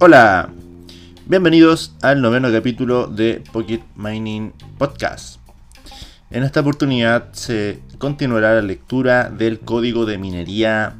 Hola, 0.00 0.50
bienvenidos 1.26 1.92
al 2.02 2.22
noveno 2.22 2.52
capítulo 2.52 3.08
de 3.08 3.42
Pocket 3.52 3.80
Mining 3.96 4.52
Podcast. 4.78 5.40
En 6.30 6.44
esta 6.44 6.60
oportunidad 6.60 7.32
se 7.32 7.80
continuará 7.98 8.54
la 8.54 8.62
lectura 8.62 9.28
del 9.28 9.58
código 9.58 10.06
de 10.06 10.16
minería 10.16 10.94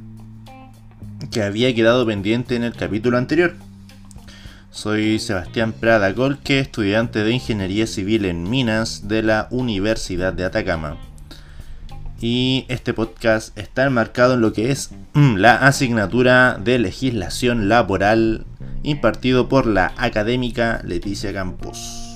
que 1.30 1.44
había 1.44 1.72
quedado 1.76 2.04
pendiente 2.06 2.56
en 2.56 2.64
el 2.64 2.74
capítulo 2.74 3.18
anterior. 3.18 3.54
Soy 4.72 5.20
Sebastián 5.20 5.74
Prada 5.74 6.10
Golque, 6.10 6.58
estudiante 6.58 7.22
de 7.22 7.30
Ingeniería 7.30 7.86
Civil 7.86 8.24
en 8.24 8.50
Minas 8.50 9.06
de 9.06 9.22
la 9.22 9.46
Universidad 9.52 10.32
de 10.32 10.44
Atacama. 10.44 10.96
Y 12.20 12.66
este 12.66 12.94
podcast 12.94 13.56
está 13.56 13.86
enmarcado 13.86 14.34
en 14.34 14.40
lo 14.40 14.52
que 14.52 14.72
es 14.72 14.90
la 15.14 15.54
asignatura 15.54 16.58
de 16.58 16.80
legislación 16.80 17.68
laboral 17.68 18.44
impartido 18.82 19.48
por 19.48 19.66
la 19.66 19.92
académica 19.96 20.80
Leticia 20.84 21.32
Campos. 21.32 22.08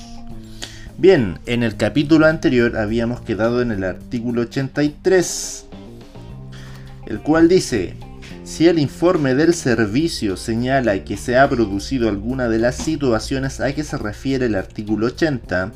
Bien, 0.98 1.38
en 1.46 1.62
el 1.62 1.76
capítulo 1.76 2.26
anterior 2.26 2.76
habíamos 2.76 3.20
quedado 3.20 3.62
en 3.62 3.72
el 3.72 3.82
artículo 3.82 4.42
83, 4.42 5.66
el 7.06 7.20
cual 7.20 7.48
dice, 7.48 7.96
si 8.44 8.68
el 8.68 8.78
informe 8.78 9.34
del 9.34 9.54
servicio 9.54 10.36
señala 10.36 11.04
que 11.04 11.16
se 11.16 11.38
ha 11.38 11.48
producido 11.48 12.08
alguna 12.08 12.48
de 12.48 12.58
las 12.58 12.76
situaciones 12.76 13.60
a 13.60 13.72
que 13.72 13.84
se 13.84 13.96
refiere 13.96 14.46
el 14.46 14.54
artículo 14.54 15.06
80, 15.06 15.72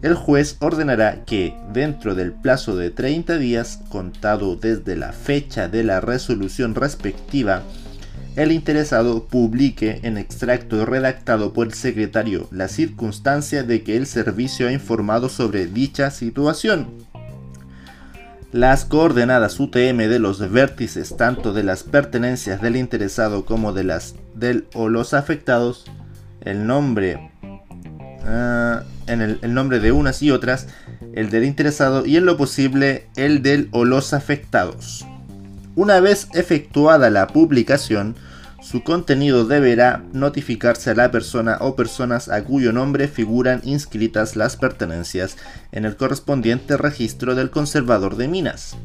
el 0.00 0.14
juez 0.14 0.56
ordenará 0.60 1.24
que, 1.24 1.54
dentro 1.72 2.14
del 2.14 2.32
plazo 2.32 2.76
de 2.76 2.90
30 2.90 3.36
días, 3.38 3.80
contado 3.88 4.54
desde 4.54 4.96
la 4.96 5.12
fecha 5.12 5.68
de 5.68 5.82
la 5.82 6.00
resolución 6.00 6.76
respectiva, 6.76 7.62
el 8.38 8.52
interesado 8.52 9.24
publique 9.24 9.98
en 10.04 10.16
extracto 10.16 10.86
redactado 10.86 11.52
por 11.52 11.66
el 11.66 11.74
secretario 11.74 12.46
la 12.52 12.68
circunstancia 12.68 13.64
de 13.64 13.82
que 13.82 13.96
el 13.96 14.06
servicio 14.06 14.68
ha 14.68 14.72
informado 14.72 15.28
sobre 15.28 15.66
dicha 15.66 16.12
situación. 16.12 16.86
Las 18.52 18.84
coordenadas 18.84 19.58
UTM 19.58 20.06
de 20.08 20.20
los 20.20 20.38
vértices 20.52 21.16
tanto 21.16 21.52
de 21.52 21.64
las 21.64 21.82
pertenencias 21.82 22.62
del 22.62 22.76
interesado 22.76 23.44
como 23.44 23.72
de 23.72 23.82
las 23.82 24.14
del 24.36 24.68
o 24.72 24.88
los 24.88 25.14
afectados, 25.14 25.86
el 26.40 26.64
nombre, 26.64 27.32
uh, 27.42 28.84
en 29.08 29.20
el 29.20 29.52
nombre 29.52 29.80
de 29.80 29.90
unas 29.90 30.22
y 30.22 30.30
otras, 30.30 30.68
el 31.12 31.30
del 31.30 31.42
interesado 31.42 32.06
y 32.06 32.16
en 32.16 32.24
lo 32.24 32.36
posible 32.36 33.08
el 33.16 33.42
del 33.42 33.68
o 33.72 33.84
los 33.84 34.12
afectados. 34.12 35.04
Una 35.74 35.98
vez 35.98 36.28
efectuada 36.34 37.10
la 37.10 37.26
publicación, 37.26 38.14
su 38.60 38.82
contenido 38.82 39.44
deberá 39.46 40.04
notificarse 40.12 40.90
a 40.90 40.94
la 40.94 41.10
persona 41.10 41.58
o 41.60 41.76
personas 41.76 42.28
a 42.28 42.42
cuyo 42.42 42.72
nombre 42.72 43.06
figuran 43.08 43.60
inscritas 43.64 44.36
las 44.36 44.56
pertenencias 44.56 45.36
en 45.70 45.84
el 45.84 45.96
correspondiente 45.96 46.76
registro 46.76 47.34
del 47.34 47.50
conservador 47.50 48.16
de 48.16 48.28
minas. 48.28 48.76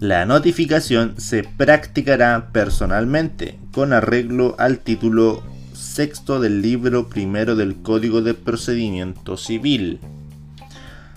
La 0.00 0.26
notificación 0.26 1.14
se 1.18 1.42
practicará 1.42 2.50
personalmente 2.52 3.58
con 3.72 3.92
arreglo 3.92 4.54
al 4.58 4.78
título 4.78 5.42
sexto 5.72 6.40
del 6.40 6.62
libro 6.62 7.08
primero 7.08 7.56
del 7.56 7.76
Código 7.82 8.22
de 8.22 8.34
Procedimiento 8.34 9.36
Civil. 9.36 9.98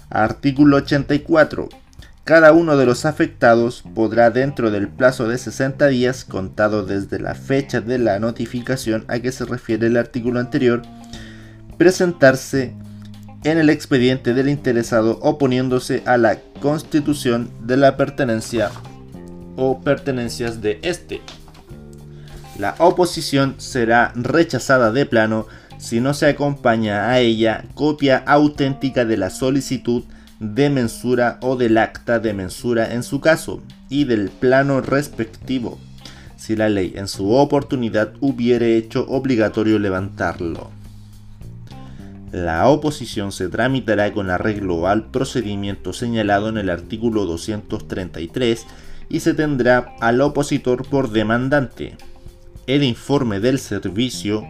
Artículo 0.10 0.78
84 0.78 1.70
cada 2.24 2.54
uno 2.54 2.78
de 2.78 2.86
los 2.86 3.06
afectados 3.06 3.84
podrá 3.96 4.30
dentro 4.30 4.70
del 4.70 4.88
plazo 4.88 5.28
de 5.28 5.38
60 5.38 5.88
días, 5.88 6.24
contado 6.24 6.86
desde 6.86 7.20
la 7.20 7.34
fecha 7.34 7.82
de 7.82 7.98
la 7.98 8.20
notificación 8.20 9.06
a 9.08 9.20
que 9.20 9.32
se 9.32 9.46
refiere 9.46 9.88
el 9.88 9.98
artículo 9.98 10.40
anterior, 10.40 10.84
presentarse 11.78 12.74
en 13.44 13.58
el 13.58 13.72
expediente 13.72 14.36
del 14.36 14.50
interesado 14.50 15.18
oponiéndose 15.22 16.04
a 16.06 16.18
la 16.18 16.38
constitución 16.62 17.50
de 17.62 17.78
la 17.78 17.98
pertenencia 17.98 18.70
o 19.58 19.82
pertenencias 19.82 20.62
de 20.62 20.80
este. 20.84 21.22
La 22.60 22.76
oposición 22.78 23.56
será 23.58 24.12
rechazada 24.16 24.92
de 24.92 25.08
plano 25.08 25.48
si 25.80 26.00
no 26.00 26.14
se 26.14 26.28
acompaña 26.28 27.10
a 27.10 27.20
ella 27.20 27.66
copia 27.74 28.24
auténtica 28.28 29.06
de 29.06 29.18
la 29.18 29.32
solicitud 29.32 30.04
de 30.42 30.72
mensura 30.72 31.38
o 31.42 31.56
del 31.56 31.78
acta 31.78 32.20
de 32.20 32.34
mensura 32.34 32.96
en 32.96 33.04
su 33.04 33.22
caso 33.22 33.62
y 33.90 34.06
del 34.06 34.30
plano 34.30 34.82
respectivo, 34.82 35.78
si 36.36 36.56
la 36.56 36.68
ley 36.68 36.94
en 36.96 37.08
su 37.08 37.32
oportunidad 37.32 38.14
hubiere 38.22 38.76
hecho 38.76 39.06
obligatorio 39.08 39.78
levantarlo. 39.78 40.72
La 42.32 42.68
oposición 42.68 43.32
se 43.32 43.50
tramitará 43.50 44.12
con 44.14 44.32
arreglo 44.32 44.88
al 44.88 45.12
procedimiento 45.12 45.94
señalado 45.94 46.50
en 46.50 46.58
el 46.58 46.72
artículo 46.72 47.26
233 47.26 48.66
y 49.10 49.20
se 49.20 49.36
tendrá 49.36 49.94
al 50.00 50.22
opositor 50.22 50.88
por 50.90 51.12
demandante. 51.12 51.98
El 52.66 52.82
informe 52.82 53.40
del 53.40 53.60
servicio 53.60 54.44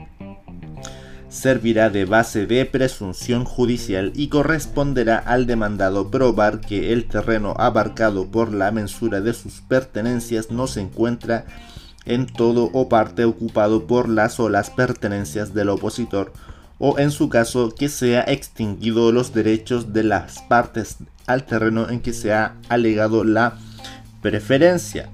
servirá 1.32 1.90
de 1.90 2.04
base 2.04 2.46
de 2.46 2.66
presunción 2.66 3.46
judicial 3.46 4.12
y 4.16 4.28
corresponderá 4.28 5.18
al 5.18 5.48
demandado 5.48 6.12
probar 6.12 6.60
que 6.60 6.92
el 6.92 7.06
terreno 7.06 7.56
abarcado 7.58 8.28
por 8.28 8.54
la 8.54 8.72
mensura 8.72 9.22
de 9.22 9.34
sus 9.34 9.62
pertenencias 9.62 10.52
no 10.52 10.68
se 10.68 10.82
encuentra 10.82 11.46
en 12.06 12.28
todo 12.28 12.70
o 12.74 12.90
parte 12.90 13.24
ocupado 13.24 13.88
por 13.88 14.10
las 14.10 14.42
o 14.42 14.50
las 14.50 14.70
pertenencias 14.70 15.54
del 15.54 15.70
opositor 15.70 16.34
o 16.80 17.00
en 17.00 17.12
su 17.12 17.30
caso 17.30 17.74
que 17.74 17.88
sea 17.88 18.24
extinguido 18.28 19.14
los 19.14 19.34
derechos 19.34 19.94
de 19.94 20.04
las 20.04 20.42
partes 20.42 20.98
al 21.28 21.46
terreno 21.46 21.90
en 21.90 22.02
que 22.02 22.12
se 22.12 22.34
ha 22.34 22.56
alegado 22.68 23.24
la 23.24 23.58
preferencia. 24.22 25.10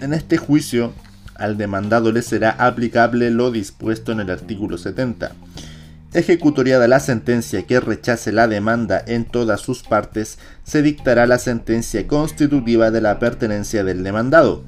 En 0.00 0.14
este 0.14 0.38
juicio 0.38 0.94
al 1.40 1.56
demandado 1.56 2.12
le 2.12 2.22
será 2.22 2.50
aplicable 2.50 3.30
lo 3.30 3.50
dispuesto 3.50 4.12
en 4.12 4.20
el 4.20 4.30
artículo 4.30 4.78
70. 4.78 5.32
Ejecutoriada 6.12 6.88
la 6.88 6.98
sentencia 6.98 7.62
que 7.66 7.78
rechace 7.80 8.32
la 8.32 8.48
demanda 8.48 9.02
en 9.06 9.24
todas 9.24 9.60
sus 9.60 9.82
partes, 9.82 10.38
se 10.64 10.82
dictará 10.82 11.26
la 11.26 11.38
sentencia 11.38 12.06
constitutiva 12.06 12.90
de 12.90 13.00
la 13.00 13.18
pertenencia 13.18 13.84
del 13.84 14.02
demandado. 14.02 14.64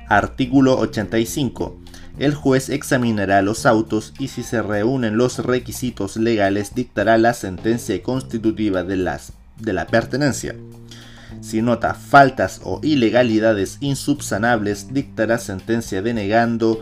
Artículo 0.07 0.77
85 0.77 1.79
el 2.17 2.33
juez 2.33 2.69
examinará 2.69 3.41
los 3.41 3.65
autos 3.65 4.13
y 4.19 4.29
si 4.29 4.43
se 4.43 4.61
reúnen 4.61 5.17
los 5.17 5.39
requisitos 5.39 6.17
legales 6.17 6.73
dictará 6.73 7.17
la 7.17 7.33
sentencia 7.33 8.01
constitutiva 8.01 8.83
de, 8.83 8.95
las, 8.95 9.33
de 9.59 9.73
la 9.73 9.87
pertenencia. 9.87 10.55
Si 11.41 11.61
nota 11.61 11.93
faltas 11.93 12.61
o 12.63 12.79
ilegalidades 12.81 13.77
insubsanables, 13.81 14.93
dictará 14.93 15.37
sentencia 15.37 16.01
denegando 16.01 16.81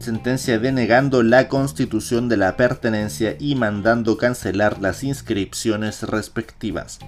sentencia 0.00 0.58
denegando 0.58 1.22
la 1.22 1.48
constitución 1.48 2.28
de 2.28 2.36
la 2.36 2.56
pertenencia 2.56 3.36
y 3.38 3.56
mandando 3.56 4.16
cancelar 4.16 4.80
las 4.80 5.02
inscripciones 5.02 6.02
respectivas. 6.04 7.00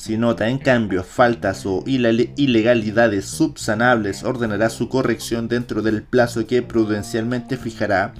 Si 0.00 0.16
nota 0.16 0.48
en 0.48 0.56
cambio 0.56 1.04
faltas 1.04 1.66
o 1.66 1.84
ilegalidades 1.84 3.26
subsanables, 3.26 4.22
ordenará 4.22 4.70
su 4.70 4.88
corrección 4.88 5.46
dentro 5.46 5.82
del 5.82 6.02
plazo 6.02 6.46
que 6.46 6.62
prudencialmente 6.62 7.58
fijará 7.58 8.14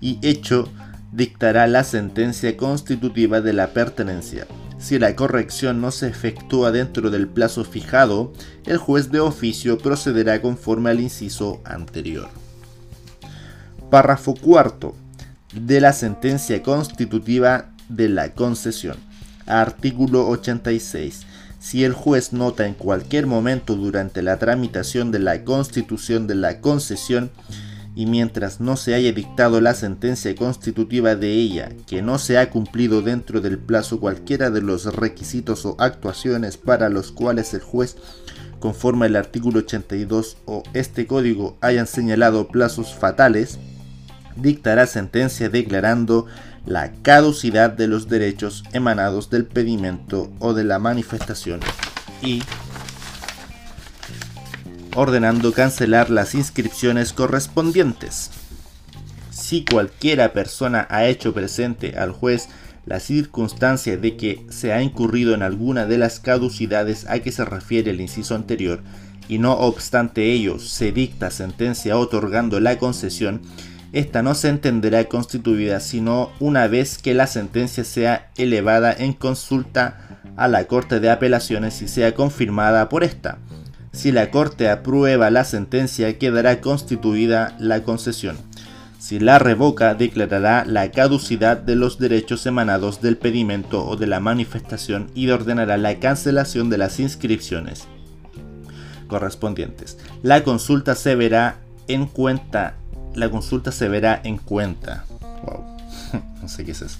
y 0.00 0.18
hecho 0.22 0.66
dictará 1.12 1.66
la 1.66 1.84
sentencia 1.84 2.56
constitutiva 2.56 3.42
de 3.42 3.52
la 3.52 3.74
pertenencia. 3.74 4.46
Si 4.78 4.98
la 4.98 5.14
corrección 5.14 5.82
no 5.82 5.90
se 5.90 6.08
efectúa 6.08 6.72
dentro 6.72 7.10
del 7.10 7.28
plazo 7.28 7.66
fijado, 7.66 8.32
el 8.64 8.78
juez 8.78 9.10
de 9.10 9.20
oficio 9.20 9.76
procederá 9.76 10.40
conforme 10.40 10.88
al 10.88 11.00
inciso 11.00 11.60
anterior. 11.66 12.30
Párrafo 13.90 14.34
cuarto 14.34 14.96
de 15.52 15.82
la 15.82 15.92
sentencia 15.92 16.62
constitutiva 16.62 17.72
de 17.90 18.08
la 18.08 18.32
concesión. 18.32 18.96
Artículo 19.46 20.28
86. 20.28 21.26
Si 21.60 21.84
el 21.84 21.92
juez 21.92 22.32
nota 22.32 22.66
en 22.66 22.74
cualquier 22.74 23.26
momento 23.26 23.74
durante 23.74 24.22
la 24.22 24.38
tramitación 24.38 25.10
de 25.10 25.18
la 25.18 25.44
constitución 25.44 26.26
de 26.26 26.34
la 26.34 26.60
concesión 26.60 27.30
y 27.94 28.06
mientras 28.06 28.60
no 28.60 28.76
se 28.76 28.94
haya 28.94 29.12
dictado 29.12 29.60
la 29.60 29.74
sentencia 29.74 30.34
constitutiva 30.34 31.14
de 31.14 31.32
ella, 31.32 31.70
que 31.86 32.02
no 32.02 32.18
se 32.18 32.38
ha 32.38 32.50
cumplido 32.50 33.02
dentro 33.02 33.40
del 33.40 33.58
plazo 33.58 34.00
cualquiera 34.00 34.50
de 34.50 34.60
los 34.60 34.94
requisitos 34.94 35.64
o 35.64 35.76
actuaciones 35.78 36.56
para 36.56 36.88
los 36.88 37.12
cuales 37.12 37.54
el 37.54 37.60
juez, 37.60 37.96
conforme 38.58 39.06
al 39.06 39.16
artículo 39.16 39.60
82 39.60 40.38
o 40.44 40.64
este 40.74 41.06
código, 41.06 41.56
hayan 41.60 41.86
señalado 41.86 42.48
plazos 42.48 42.94
fatales, 42.94 43.58
dictará 44.36 44.86
sentencia 44.86 45.48
declarando 45.48 46.26
la 46.66 46.92
caducidad 47.02 47.70
de 47.70 47.86
los 47.86 48.08
derechos 48.08 48.64
emanados 48.72 49.30
del 49.30 49.44
pedimento 49.44 50.30
o 50.38 50.54
de 50.54 50.64
la 50.64 50.78
manifestación 50.78 51.60
y 52.22 52.42
ordenando 54.94 55.52
cancelar 55.52 56.10
las 56.10 56.34
inscripciones 56.34 57.12
correspondientes. 57.12 58.30
Si 59.30 59.64
cualquiera 59.64 60.32
persona 60.32 60.86
ha 60.90 61.06
hecho 61.06 61.34
presente 61.34 61.98
al 61.98 62.12
juez 62.12 62.48
la 62.86 63.00
circunstancia 63.00 63.96
de 63.96 64.16
que 64.16 64.46
se 64.50 64.72
ha 64.72 64.82
incurrido 64.82 65.34
en 65.34 65.42
alguna 65.42 65.86
de 65.86 65.98
las 65.98 66.20
caducidades 66.20 67.06
a 67.08 67.18
que 67.18 67.32
se 67.32 67.44
refiere 67.44 67.90
el 67.90 68.00
inciso 68.00 68.34
anterior, 68.34 68.82
y 69.26 69.38
no 69.38 69.54
obstante 69.54 70.32
ello 70.32 70.58
se 70.58 70.92
dicta 70.92 71.30
sentencia 71.30 71.96
otorgando 71.96 72.60
la 72.60 72.78
concesión, 72.78 73.40
esta 73.94 74.22
no 74.22 74.34
se 74.34 74.48
entenderá 74.48 75.04
constituida 75.04 75.78
sino 75.78 76.32
una 76.40 76.66
vez 76.66 76.98
que 76.98 77.14
la 77.14 77.28
sentencia 77.28 77.84
sea 77.84 78.30
elevada 78.36 78.92
en 78.92 79.12
consulta 79.12 80.20
a 80.36 80.48
la 80.48 80.64
Corte 80.64 80.98
de 80.98 81.10
Apelaciones 81.10 81.80
y 81.80 81.86
sea 81.86 82.12
confirmada 82.12 82.88
por 82.88 83.04
esta. 83.04 83.38
Si 83.92 84.10
la 84.10 84.32
Corte 84.32 84.68
aprueba 84.68 85.30
la 85.30 85.44
sentencia, 85.44 86.18
quedará 86.18 86.60
constituida 86.60 87.54
la 87.60 87.84
concesión. 87.84 88.36
Si 88.98 89.20
la 89.20 89.38
revoca, 89.38 89.94
declarará 89.94 90.64
la 90.64 90.90
caducidad 90.90 91.56
de 91.56 91.76
los 91.76 92.00
derechos 92.00 92.46
emanados 92.46 93.00
del 93.00 93.16
pedimento 93.16 93.86
o 93.86 93.96
de 93.96 94.08
la 94.08 94.18
manifestación 94.18 95.08
y 95.14 95.30
ordenará 95.30 95.76
la 95.76 96.00
cancelación 96.00 96.68
de 96.68 96.78
las 96.78 96.98
inscripciones 96.98 97.86
correspondientes. 99.06 99.98
La 100.22 100.42
consulta 100.42 100.96
se 100.96 101.14
verá 101.14 101.58
en 101.86 102.06
cuenta 102.06 102.74
la 103.14 103.30
consulta 103.30 103.72
se 103.72 103.88
verá 103.88 104.20
en 104.24 104.38
cuenta. 104.38 105.04
Wow, 105.44 105.64
no 106.42 106.48
sé 106.48 106.64
qué 106.64 106.72
es 106.72 106.82
eso. 106.82 106.98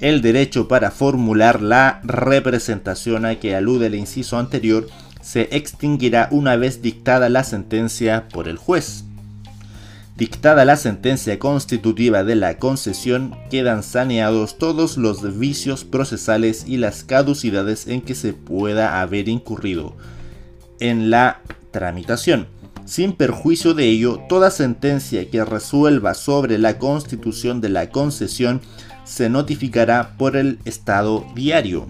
El 0.00 0.22
derecho 0.22 0.68
para 0.68 0.90
formular 0.90 1.60
la 1.60 2.00
representación 2.04 3.24
a 3.24 3.36
que 3.36 3.56
alude 3.56 3.86
el 3.86 3.96
inciso 3.96 4.38
anterior 4.38 4.86
se 5.20 5.48
extinguirá 5.56 6.28
una 6.30 6.56
vez 6.56 6.82
dictada 6.82 7.28
la 7.28 7.42
sentencia 7.42 8.28
por 8.28 8.48
el 8.48 8.58
juez. 8.58 9.04
Dictada 10.16 10.64
la 10.64 10.76
sentencia 10.76 11.38
constitutiva 11.38 12.24
de 12.24 12.34
la 12.34 12.58
concesión, 12.58 13.36
quedan 13.50 13.82
saneados 13.82 14.58
todos 14.58 14.96
los 14.96 15.38
vicios 15.38 15.84
procesales 15.84 16.64
y 16.66 16.76
las 16.76 17.04
caducidades 17.04 17.86
en 17.86 18.00
que 18.00 18.14
se 18.14 18.32
pueda 18.32 19.00
haber 19.00 19.28
incurrido 19.28 19.96
en 20.80 21.10
la 21.10 21.40
tramitación 21.70 22.46
sin 22.88 23.12
perjuicio 23.12 23.74
de 23.74 23.84
ello, 23.84 24.22
toda 24.30 24.50
sentencia 24.50 25.30
que 25.30 25.44
resuelva 25.44 26.14
sobre 26.14 26.56
la 26.56 26.78
constitución 26.78 27.60
de 27.60 27.68
la 27.68 27.90
concesión 27.90 28.62
se 29.04 29.28
notificará 29.28 30.16
por 30.16 30.36
el 30.36 30.58
Estado 30.64 31.26
diario. 31.34 31.86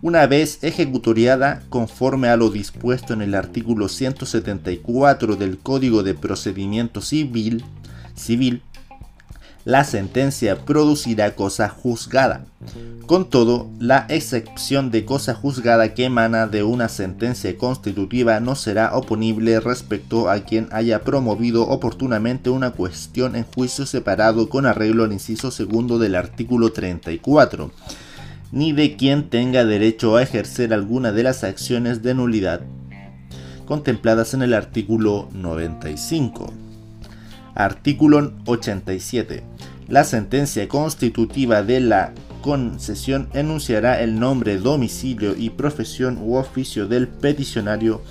Una 0.00 0.26
vez 0.26 0.58
ejecutoriada 0.62 1.62
conforme 1.68 2.28
a 2.28 2.36
lo 2.36 2.48
dispuesto 2.48 3.12
en 3.12 3.20
el 3.20 3.34
artículo 3.34 3.88
174 3.90 5.36
del 5.36 5.58
Código 5.58 6.02
de 6.02 6.14
Procedimiento 6.14 7.02
Civil, 7.02 7.62
civil 8.14 8.62
la 9.66 9.82
sentencia 9.82 10.64
producirá 10.64 11.34
cosa 11.34 11.68
juzgada. 11.68 12.46
Con 13.06 13.28
todo, 13.28 13.68
la 13.80 14.06
excepción 14.08 14.92
de 14.92 15.04
cosa 15.04 15.34
juzgada 15.34 15.92
que 15.92 16.04
emana 16.04 16.46
de 16.46 16.62
una 16.62 16.88
sentencia 16.88 17.58
constitutiva 17.58 18.38
no 18.38 18.54
será 18.54 18.96
oponible 18.96 19.58
respecto 19.58 20.30
a 20.30 20.38
quien 20.38 20.68
haya 20.70 21.00
promovido 21.00 21.66
oportunamente 21.66 22.48
una 22.48 22.70
cuestión 22.70 23.34
en 23.34 23.42
juicio 23.42 23.86
separado 23.86 24.48
con 24.48 24.66
arreglo 24.66 25.02
al 25.02 25.12
inciso 25.12 25.50
segundo 25.50 25.98
del 25.98 26.14
artículo 26.14 26.70
34, 26.70 27.72
ni 28.52 28.72
de 28.72 28.94
quien 28.94 29.28
tenga 29.30 29.64
derecho 29.64 30.14
a 30.14 30.22
ejercer 30.22 30.72
alguna 30.72 31.10
de 31.10 31.24
las 31.24 31.42
acciones 31.42 32.04
de 32.04 32.14
nulidad 32.14 32.60
contempladas 33.64 34.32
en 34.32 34.42
el 34.42 34.54
artículo 34.54 35.28
95. 35.32 36.65
Artículo 37.56 38.34
87. 38.44 39.42
La 39.88 40.04
sentencia 40.04 40.68
constitutiva 40.68 41.62
de 41.62 41.80
la 41.80 42.12
concesión 42.42 43.28
enunciará 43.32 44.02
el 44.02 44.20
nombre, 44.20 44.58
domicilio 44.58 45.34
y 45.34 45.48
profesión 45.48 46.18
u 46.20 46.36
oficio 46.36 46.86
del 46.86 47.08
peticionario 47.08 48.02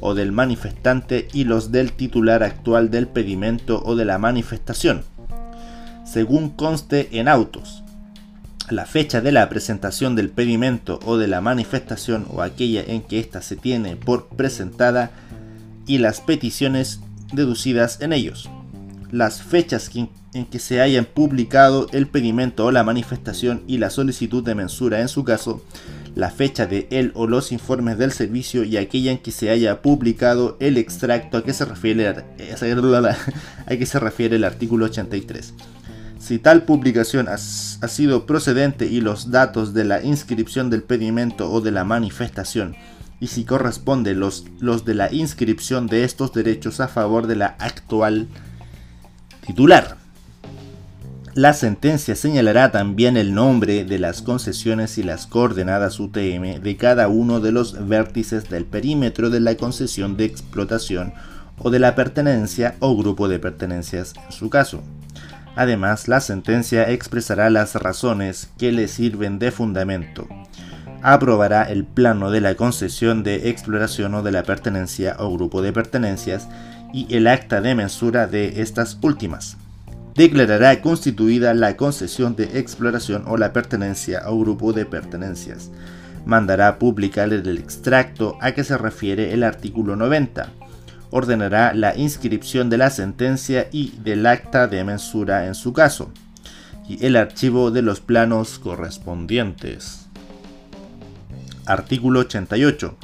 o 0.00 0.14
del 0.14 0.32
manifestante 0.32 1.28
y 1.32 1.44
los 1.44 1.70
del 1.70 1.92
titular 1.92 2.42
actual 2.42 2.90
del 2.90 3.06
pedimento 3.06 3.80
o 3.84 3.94
de 3.94 4.04
la 4.04 4.18
manifestación, 4.18 5.04
según 6.04 6.50
conste 6.50 7.20
en 7.20 7.28
autos. 7.28 7.84
La 8.68 8.84
fecha 8.84 9.20
de 9.20 9.30
la 9.30 9.48
presentación 9.48 10.16
del 10.16 10.28
pedimento 10.28 10.98
o 11.04 11.18
de 11.18 11.28
la 11.28 11.40
manifestación 11.40 12.26
o 12.30 12.42
aquella 12.42 12.82
en 12.82 13.02
que 13.02 13.20
ésta 13.20 13.42
se 13.42 13.54
tiene 13.54 13.94
por 13.94 14.26
presentada 14.26 15.12
y 15.86 15.98
las 15.98 16.20
peticiones 16.20 17.00
deducidas 17.32 18.00
en 18.00 18.12
ellos 18.12 18.50
las 19.10 19.42
fechas 19.42 19.90
en 20.34 20.46
que 20.46 20.58
se 20.58 20.80
hayan 20.80 21.06
publicado 21.06 21.86
el 21.92 22.06
pedimento 22.06 22.66
o 22.66 22.72
la 22.72 22.84
manifestación 22.84 23.62
y 23.66 23.78
la 23.78 23.90
solicitud 23.90 24.44
de 24.44 24.54
mensura 24.54 25.00
en 25.00 25.08
su 25.08 25.24
caso, 25.24 25.62
la 26.14 26.30
fecha 26.30 26.66
de 26.66 26.86
él 26.90 27.12
o 27.14 27.26
los 27.26 27.52
informes 27.52 27.96
del 27.98 28.12
servicio 28.12 28.64
y 28.64 28.76
aquella 28.76 29.12
en 29.12 29.18
que 29.18 29.30
se 29.30 29.50
haya 29.50 29.82
publicado 29.82 30.56
el 30.60 30.76
extracto 30.76 31.38
a 31.38 31.44
que 31.44 31.52
se 31.52 31.64
refiere, 31.64 32.08
a 32.08 33.76
que 33.76 33.86
se 33.86 34.00
refiere 34.00 34.36
el 34.36 34.44
artículo 34.44 34.86
83. 34.86 35.54
Si 36.18 36.38
tal 36.38 36.64
publicación 36.64 37.28
ha, 37.28 37.38
sido 37.38 38.26
procedente 38.26 38.86
y 38.86 39.00
los 39.00 39.30
datos 39.30 39.72
de 39.72 39.84
la 39.84 40.02
inscripción 40.02 40.68
del 40.68 40.82
pedimento 40.82 41.50
o 41.50 41.60
de 41.60 41.70
la 41.70 41.84
manifestación 41.84 42.76
y 43.20 43.28
si 43.28 43.44
corresponde 43.44 44.14
los, 44.14 44.44
los 44.60 44.84
de 44.84 44.94
la 44.94 45.12
inscripción 45.12 45.86
de 45.86 46.04
estos 46.04 46.32
derechos 46.32 46.80
a 46.80 46.88
favor 46.88 47.26
de 47.26 47.36
la 47.36 47.46
actual 47.58 48.28
titular. 49.48 49.96
La 51.32 51.54
sentencia 51.54 52.14
señalará 52.14 52.70
también 52.70 53.16
el 53.16 53.32
nombre 53.32 53.86
de 53.86 53.98
las 53.98 54.20
concesiones 54.20 54.98
y 54.98 55.02
las 55.02 55.26
coordenadas 55.26 55.98
UTM 56.00 56.60
de 56.60 56.76
cada 56.76 57.08
uno 57.08 57.40
de 57.40 57.50
los 57.50 57.88
vértices 57.88 58.50
del 58.50 58.66
perímetro 58.66 59.30
de 59.30 59.40
la 59.40 59.56
concesión 59.56 60.18
de 60.18 60.26
explotación 60.26 61.14
o 61.56 61.70
de 61.70 61.78
la 61.78 61.94
pertenencia 61.94 62.74
o 62.80 62.94
grupo 62.94 63.26
de 63.26 63.38
pertenencias 63.38 64.12
en 64.22 64.32
su 64.32 64.50
caso. 64.50 64.82
Además, 65.56 66.08
la 66.08 66.20
sentencia 66.20 66.90
expresará 66.90 67.48
las 67.48 67.74
razones 67.74 68.50
que 68.58 68.70
le 68.70 68.86
sirven 68.86 69.38
de 69.38 69.50
fundamento. 69.50 70.28
Aprobará 71.00 71.62
el 71.62 71.84
plano 71.84 72.30
de 72.30 72.42
la 72.42 72.54
concesión 72.54 73.22
de 73.22 73.48
exploración 73.48 74.14
o 74.14 74.22
de 74.22 74.32
la 74.32 74.42
pertenencia 74.42 75.16
o 75.18 75.32
grupo 75.32 75.62
de 75.62 75.72
pertenencias 75.72 76.48
y 76.92 77.14
el 77.14 77.26
acta 77.26 77.60
de 77.60 77.74
mensura 77.74 78.26
de 78.26 78.60
estas 78.60 78.98
últimas. 79.02 79.56
Declarará 80.14 80.80
constituida 80.80 81.54
la 81.54 81.76
concesión 81.76 82.34
de 82.34 82.58
exploración 82.58 83.24
o 83.26 83.36
la 83.36 83.52
pertenencia 83.52 84.18
a 84.18 84.30
un 84.32 84.42
grupo 84.42 84.72
de 84.72 84.84
pertenencias. 84.84 85.70
Mandará 86.26 86.78
publicar 86.78 87.32
el 87.32 87.58
extracto 87.58 88.36
a 88.40 88.52
que 88.52 88.64
se 88.64 88.76
refiere 88.76 89.32
el 89.32 89.44
artículo 89.44 89.94
90. 89.94 90.48
Ordenará 91.10 91.72
la 91.72 91.96
inscripción 91.96 92.68
de 92.68 92.78
la 92.78 92.90
sentencia 92.90 93.68
y 93.70 93.94
del 94.02 94.26
acta 94.26 94.66
de 94.66 94.82
mensura 94.84 95.46
en 95.46 95.54
su 95.54 95.72
caso, 95.72 96.10
y 96.88 97.04
el 97.06 97.16
archivo 97.16 97.70
de 97.70 97.82
los 97.82 98.00
planos 98.00 98.58
correspondientes. 98.58 100.06
Artículo 101.64 102.20
88. 102.20 102.96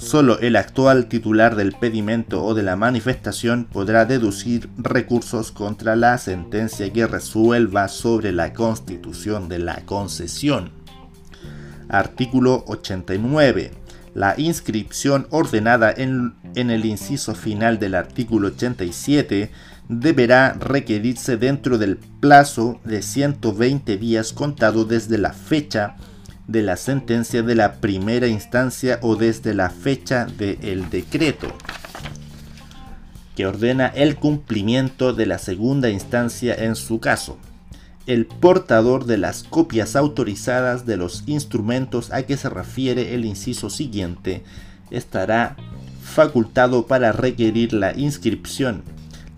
Solo 0.00 0.38
el 0.38 0.56
actual 0.56 1.08
titular 1.08 1.56
del 1.56 1.72
pedimento 1.72 2.42
o 2.42 2.54
de 2.54 2.62
la 2.62 2.74
manifestación 2.74 3.66
podrá 3.70 4.06
deducir 4.06 4.70
recursos 4.78 5.52
contra 5.52 5.94
la 5.94 6.16
sentencia 6.16 6.90
que 6.90 7.06
resuelva 7.06 7.86
sobre 7.88 8.32
la 8.32 8.54
constitución 8.54 9.50
de 9.50 9.58
la 9.58 9.84
concesión. 9.84 10.72
Artículo 11.90 12.64
89. 12.66 13.72
La 14.14 14.34
inscripción 14.38 15.26
ordenada 15.28 15.92
en, 15.94 16.34
el 16.54 16.86
inciso 16.86 17.34
final 17.34 17.78
del 17.78 17.94
artículo 17.94 18.48
87 18.48 19.50
deberá 19.90 20.54
requerirse 20.54 21.36
dentro 21.36 21.76
del 21.76 21.98
plazo 21.98 22.80
de 22.84 23.02
120 23.02 23.98
días 23.98 24.32
contado 24.32 24.86
desde 24.86 25.18
la 25.18 25.34
fecha 25.34 25.96
de 26.50 26.62
la 26.62 26.76
sentencia 26.76 27.42
de 27.42 27.54
la 27.54 27.74
primera 27.74 28.26
instancia 28.26 28.98
o 29.02 29.14
desde 29.14 29.54
la 29.54 29.70
fecha 29.70 30.26
del 30.26 30.90
decreto 30.90 31.48
que 33.36 33.46
ordena 33.46 33.86
el 33.86 34.16
cumplimiento 34.16 35.12
de 35.12 35.26
la 35.26 35.38
segunda 35.38 35.88
instancia 35.88 36.54
en 36.54 36.74
su 36.74 36.98
caso. 36.98 37.38
El 38.06 38.26
portador 38.26 39.04
de 39.04 39.16
las 39.16 39.44
copias 39.44 39.94
autorizadas 39.94 40.84
de 40.86 40.96
los 40.96 41.22
instrumentos 41.26 42.12
a 42.12 42.24
que 42.24 42.36
se 42.36 42.50
refiere 42.50 43.14
el 43.14 43.24
inciso 43.24 43.70
siguiente 43.70 44.42
estará 44.90 45.56
facultado 46.02 46.86
para 46.86 47.12
requerir 47.12 47.72
la 47.72 47.96
inscripción. 47.96 48.82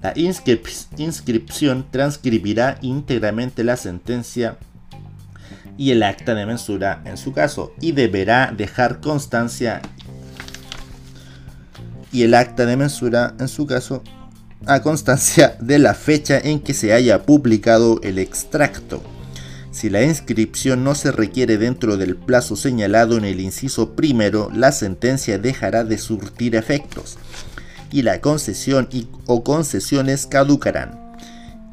La 0.02 0.14
inscripción 0.16 1.86
transcribirá 1.90 2.78
íntegramente 2.80 3.62
la 3.62 3.76
sentencia 3.76 4.56
y 5.76 5.90
el 5.90 6.02
acta 6.02 6.34
de 6.34 6.46
mensura 6.46 7.02
en 7.04 7.16
su 7.16 7.32
caso 7.32 7.72
y 7.80 7.92
deberá 7.92 8.52
dejar 8.56 9.00
constancia 9.00 9.80
y 12.12 12.22
el 12.22 12.34
acta 12.34 12.66
de 12.66 12.76
mensura 12.76 13.34
en 13.40 13.48
su 13.48 13.66
caso 13.66 14.02
a 14.66 14.82
constancia 14.82 15.56
de 15.60 15.78
la 15.78 15.94
fecha 15.94 16.38
en 16.38 16.60
que 16.60 16.74
se 16.74 16.92
haya 16.92 17.22
publicado 17.22 18.00
el 18.02 18.18
extracto. 18.18 19.02
Si 19.72 19.88
la 19.88 20.02
inscripción 20.02 20.84
no 20.84 20.94
se 20.94 21.10
requiere 21.10 21.56
dentro 21.56 21.96
del 21.96 22.14
plazo 22.14 22.56
señalado 22.56 23.16
en 23.16 23.24
el 23.24 23.40
inciso 23.40 23.96
primero, 23.96 24.50
la 24.54 24.70
sentencia 24.70 25.38
dejará 25.38 25.82
de 25.82 25.96
surtir 25.96 26.54
efectos 26.54 27.16
y 27.90 28.02
la 28.02 28.20
concesión 28.20 28.88
y, 28.92 29.08
o 29.26 29.42
concesiones 29.42 30.26
caducarán. 30.26 31.01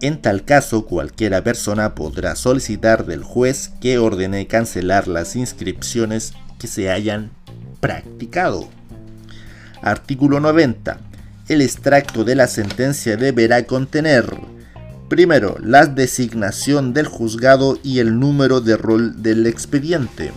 En 0.01 0.21
tal 0.21 0.45
caso, 0.45 0.85
cualquiera 0.85 1.43
persona 1.43 1.95
podrá 1.95 2.35
solicitar 2.35 3.05
del 3.05 3.23
juez 3.23 3.71
que 3.81 3.97
ordene 3.97 4.47
cancelar 4.47 5.07
las 5.07 5.35
inscripciones 5.35 6.33
que 6.57 6.67
se 6.67 6.89
hayan 6.89 7.31
practicado. 7.79 8.69
Artículo 9.81 10.39
90. 10.39 10.99
El 11.47 11.61
extracto 11.61 12.23
de 12.23 12.35
la 12.35 12.47
sentencia 12.47 13.17
deberá 13.17 13.65
contener 13.65 14.37
Primero, 15.09 15.57
la 15.59 15.87
designación 15.87 16.93
del 16.93 17.07
juzgado 17.07 17.79
y 17.81 17.97
el 17.97 18.19
número 18.19 18.61
de 18.61 18.77
rol 18.77 19.23
del 19.23 19.47
expediente. 19.47 20.31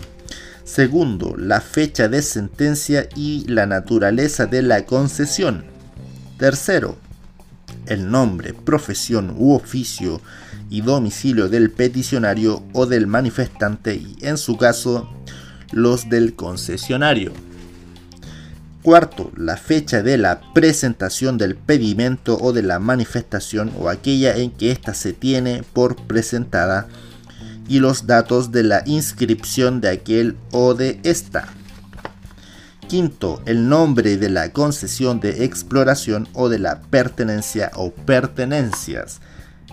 Segundo, 0.63 1.35
la 1.37 1.61
fecha 1.61 2.07
de 2.07 2.23
sentencia 2.23 3.07
y 3.15 3.45
la 3.47 3.67
naturaleza 3.67 4.47
de 4.47 4.63
la 4.63 4.87
concesión. 4.87 5.65
Tercero, 6.39 6.97
el 7.87 8.09
nombre, 8.09 8.53
profesión 8.53 9.33
u 9.37 9.53
oficio 9.53 10.21
y 10.69 10.81
domicilio 10.81 11.49
del 11.49 11.71
peticionario 11.71 12.63
o 12.73 12.85
del 12.85 13.07
manifestante 13.07 13.95
y, 13.95 14.17
en 14.21 14.37
su 14.37 14.57
caso, 14.57 15.09
los 15.71 16.09
del 16.09 16.35
concesionario. 16.35 17.33
Cuarto, 18.81 19.31
la 19.37 19.55
fecha 19.55 20.03
de 20.03 20.17
la 20.17 20.41
presentación 20.53 21.37
del 21.37 21.55
pedimento 21.55 22.37
o 22.39 22.51
de 22.51 22.63
la 22.63 22.79
manifestación 22.79 23.71
o 23.79 23.87
aquella 23.87 24.35
en 24.35 24.51
que 24.51 24.71
ésta 24.71 24.93
se 24.93 25.13
tiene 25.13 25.63
por 25.73 25.95
presentada 25.95 26.87
y 27.69 27.79
los 27.79 28.07
datos 28.07 28.51
de 28.51 28.63
la 28.63 28.83
inscripción 28.85 29.79
de 29.79 29.89
aquel 29.89 30.35
o 30.51 30.73
de 30.73 30.99
esta. 31.03 31.47
Quinto, 32.87 33.41
el 33.45 33.67
nombre 33.69 34.17
de 34.17 34.29
la 34.29 34.51
concesión 34.51 35.19
de 35.19 35.45
exploración 35.45 36.27
o 36.33 36.49
de 36.49 36.59
la 36.59 36.81
pertenencia 36.81 37.71
o 37.75 37.91
pertenencias. 37.91 39.21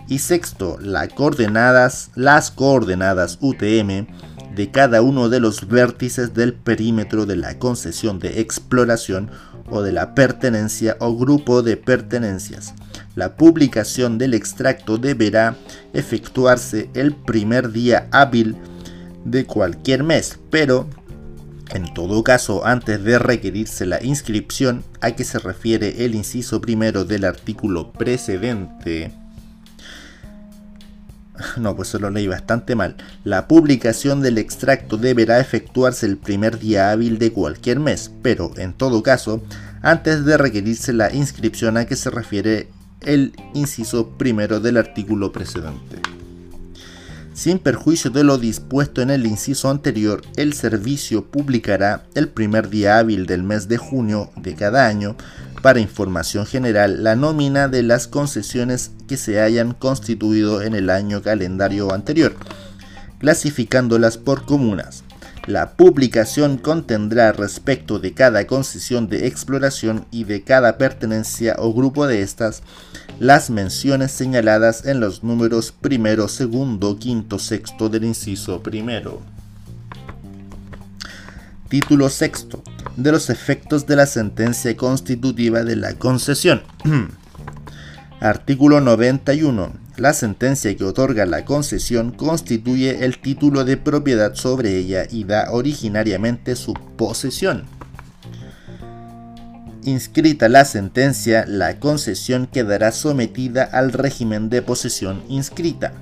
Y 0.09 0.19
sexto, 0.19 0.79
coordenadas, 1.14 2.11
las 2.14 2.50
coordenadas 2.50 3.38
UTM 3.40 4.07
de 4.55 4.71
cada 4.73 5.02
uno 5.02 5.29
de 5.29 5.40
los 5.40 5.69
vértices 5.69 6.35
del 6.35 6.55
perímetro 6.55 7.26
de 7.26 7.37
la 7.37 7.59
concesión 7.59 8.19
de 8.19 8.40
exploración 8.40 9.31
o 9.71 9.83
de 9.83 9.93
la 9.93 10.14
pertenencia 10.14 10.97
o 11.00 11.17
grupo 11.17 11.62
de 11.62 11.76
pertenencias. 11.76 12.75
La 13.14 13.37
publicación 13.37 14.19
del 14.19 14.35
extracto 14.35 14.99
deberá 14.99 15.57
efectuarse 15.93 16.90
el 16.95 17.14
primer 17.14 17.73
día 17.73 18.09
hábil 18.11 18.57
de 19.25 19.45
cualquier 19.47 20.02
mes, 20.02 20.38
pero 20.50 20.88
en 21.73 21.95
todo 21.95 22.25
caso, 22.25 22.67
antes 22.67 23.03
de 23.05 23.19
requerirse 23.19 23.87
la 23.87 24.03
inscripción 24.03 24.85
a 25.00 25.12
que 25.12 25.25
se 25.25 25.39
refiere 25.39 26.05
el 26.05 26.15
inciso 26.15 26.61
primero 26.61 27.05
del 27.05 27.25
artículo 27.25 27.93
precedente, 27.93 29.12
no, 31.57 31.77
pues 31.77 31.95
lo 31.95 32.11
leí 32.11 32.27
bastante 32.27 32.75
mal. 32.75 32.97
La 33.25 33.49
publicación 33.49 34.21
del 34.21 34.39
extracto 34.39 34.97
deberá 34.97 35.41
efectuarse 35.41 36.07
el 36.07 36.17
primer 36.17 36.59
día 36.59 36.91
hábil 36.91 37.19
de 37.19 37.33
cualquier 37.33 37.81
mes, 37.81 38.11
pero 38.23 38.53
en 38.57 38.73
todo 38.73 39.03
caso, 39.03 39.43
antes 39.83 40.25
de 40.25 40.37
requerirse 40.37 40.93
la 40.93 41.12
inscripción 41.12 41.77
a 41.77 41.87
que 41.87 41.97
se 41.97 42.11
refiere 42.11 42.69
el 43.00 43.33
inciso 43.55 44.11
primero 44.11 44.61
del 44.61 44.77
artículo 44.77 45.33
precedente. 45.33 46.20
Sin 47.40 47.59
perjuicio 47.59 48.11
de 48.11 48.23
lo 48.23 48.37
dispuesto 48.37 49.00
en 49.00 49.09
el 49.09 49.25
inciso 49.25 49.70
anterior, 49.70 50.20
el 50.37 50.52
servicio 50.52 51.25
publicará 51.25 52.04
el 52.14 52.28
primer 52.28 52.68
día 52.68 52.99
hábil 52.99 53.25
del 53.25 53.44
mes 53.44 53.66
de 53.66 53.78
junio 53.78 54.30
de 54.37 54.54
cada 54.54 54.87
año 54.87 55.16
para 55.62 55.80
información 55.80 56.44
general 56.44 57.02
la 57.02 57.16
nómina 57.16 57.68
de 57.68 57.82
las 57.82 58.09
concesiones 58.09 58.90
que 59.09 59.16
se 59.16 59.40
hayan 59.40 59.73
constituido 59.73 60.61
en 60.61 60.75
el 60.75 60.90
año 60.90 61.23
calendario 61.23 61.94
anterior, 61.94 62.35
clasificándolas 63.20 64.18
por 64.18 64.44
comunas. 64.44 65.02
La 65.47 65.78
publicación 65.78 66.59
contendrá 66.59 67.32
respecto 67.32 67.99
de 67.99 68.12
cada 68.12 68.47
concesión 68.47 69.09
de 69.09 69.26
exploración 69.26 70.04
y 70.11 70.25
de 70.25 70.42
cada 70.42 70.76
pertenencia 70.76 71.56
o 71.59 71.73
grupo 71.73 72.06
de 72.06 72.20
estas 72.20 72.62
las 73.21 73.50
menciones 73.50 74.12
señaladas 74.12 74.87
en 74.87 74.99
los 74.99 75.23
números 75.23 75.73
primero, 75.79 76.27
segundo, 76.27 76.99
quinto, 76.99 77.39
sexto 77.39 77.91
del 77.91 78.05
inciso 78.05 78.62
primero. 78.62 79.21
Título 81.69 82.09
sexto. 82.09 82.62
De 82.97 83.12
los 83.12 83.29
efectos 83.29 83.87
de 83.87 83.97
la 83.97 84.07
sentencia 84.07 84.75
constitutiva 84.75 85.65
de 85.65 85.77
la 85.77 85.95
concesión. 85.95 86.62
Artículo 88.21 88.81
91. 88.81 89.71
La 89.99 90.15
sentencia 90.15 90.75
que 90.75 90.85
otorga 90.85 91.27
la 91.27 91.45
concesión 91.45 92.12
constituye 92.12 93.05
el 93.05 93.19
título 93.19 93.67
de 93.67 93.77
propiedad 93.77 94.35
sobre 94.35 94.79
ella 94.79 95.07
y 95.11 95.25
da 95.25 95.53
originariamente 95.53 96.57
su 96.57 96.73
posesión. 96.73 97.80
Inscrita 99.85 100.49
la 100.49 100.65
sentencia, 100.65 101.45
la 101.47 101.79
concesión 101.79 102.47
quedará 102.47 102.93
sometida 102.93 103.65
al 103.65 103.93
régimen 103.93 104.51
de 104.51 104.63
posesión 104.63 105.23
inscrita. 105.29 105.93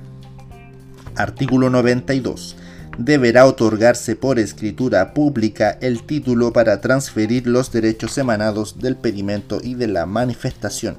Artículo 1.15 1.69
92. 1.69 2.55
Deberá 2.97 3.45
otorgarse 3.45 4.15
por 4.15 4.39
escritura 4.39 5.13
pública 5.13 5.77
el 5.81 6.03
título 6.03 6.51
para 6.51 6.81
transferir 6.81 7.47
los 7.47 7.71
derechos 7.71 8.17
emanados 8.17 8.79
del 8.79 8.97
pedimento 8.97 9.59
y 9.63 9.75
de 9.75 9.87
la 9.87 10.05
manifestación 10.05 10.97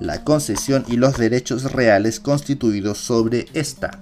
la 0.00 0.22
concesión 0.24 0.84
y 0.88 0.96
los 0.96 1.16
derechos 1.16 1.72
reales 1.72 2.20
constituidos 2.20 2.98
sobre 2.98 3.46
esta. 3.54 4.00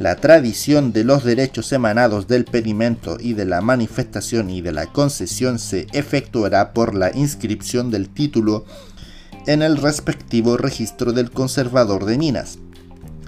La 0.00 0.16
tradición 0.16 0.94
de 0.94 1.04
los 1.04 1.24
derechos 1.24 1.70
emanados 1.74 2.26
del 2.26 2.46
pedimento 2.46 3.18
y 3.20 3.34
de 3.34 3.44
la 3.44 3.60
manifestación 3.60 4.48
y 4.48 4.62
de 4.62 4.72
la 4.72 4.86
concesión 4.86 5.58
se 5.58 5.88
efectuará 5.92 6.72
por 6.72 6.94
la 6.94 7.14
inscripción 7.14 7.90
del 7.90 8.08
título 8.08 8.64
en 9.46 9.60
el 9.60 9.76
respectivo 9.76 10.56
registro 10.56 11.12
del 11.12 11.30
conservador 11.30 12.06
de 12.06 12.16
minas. 12.16 12.56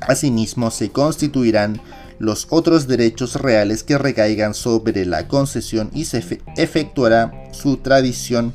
Asimismo, 0.01 0.71
se 0.71 0.89
constituirán 0.89 1.79
los 2.19 2.47
otros 2.49 2.89
derechos 2.89 3.35
reales 3.35 3.83
que 3.83 3.99
recaigan 3.99 4.55
sobre 4.55 5.05
la 5.05 5.29
concesión 5.29 5.91
y 5.93 6.07
se 6.07 6.25
efectuará 6.57 7.35
su 7.53 7.77
tradición 7.77 8.55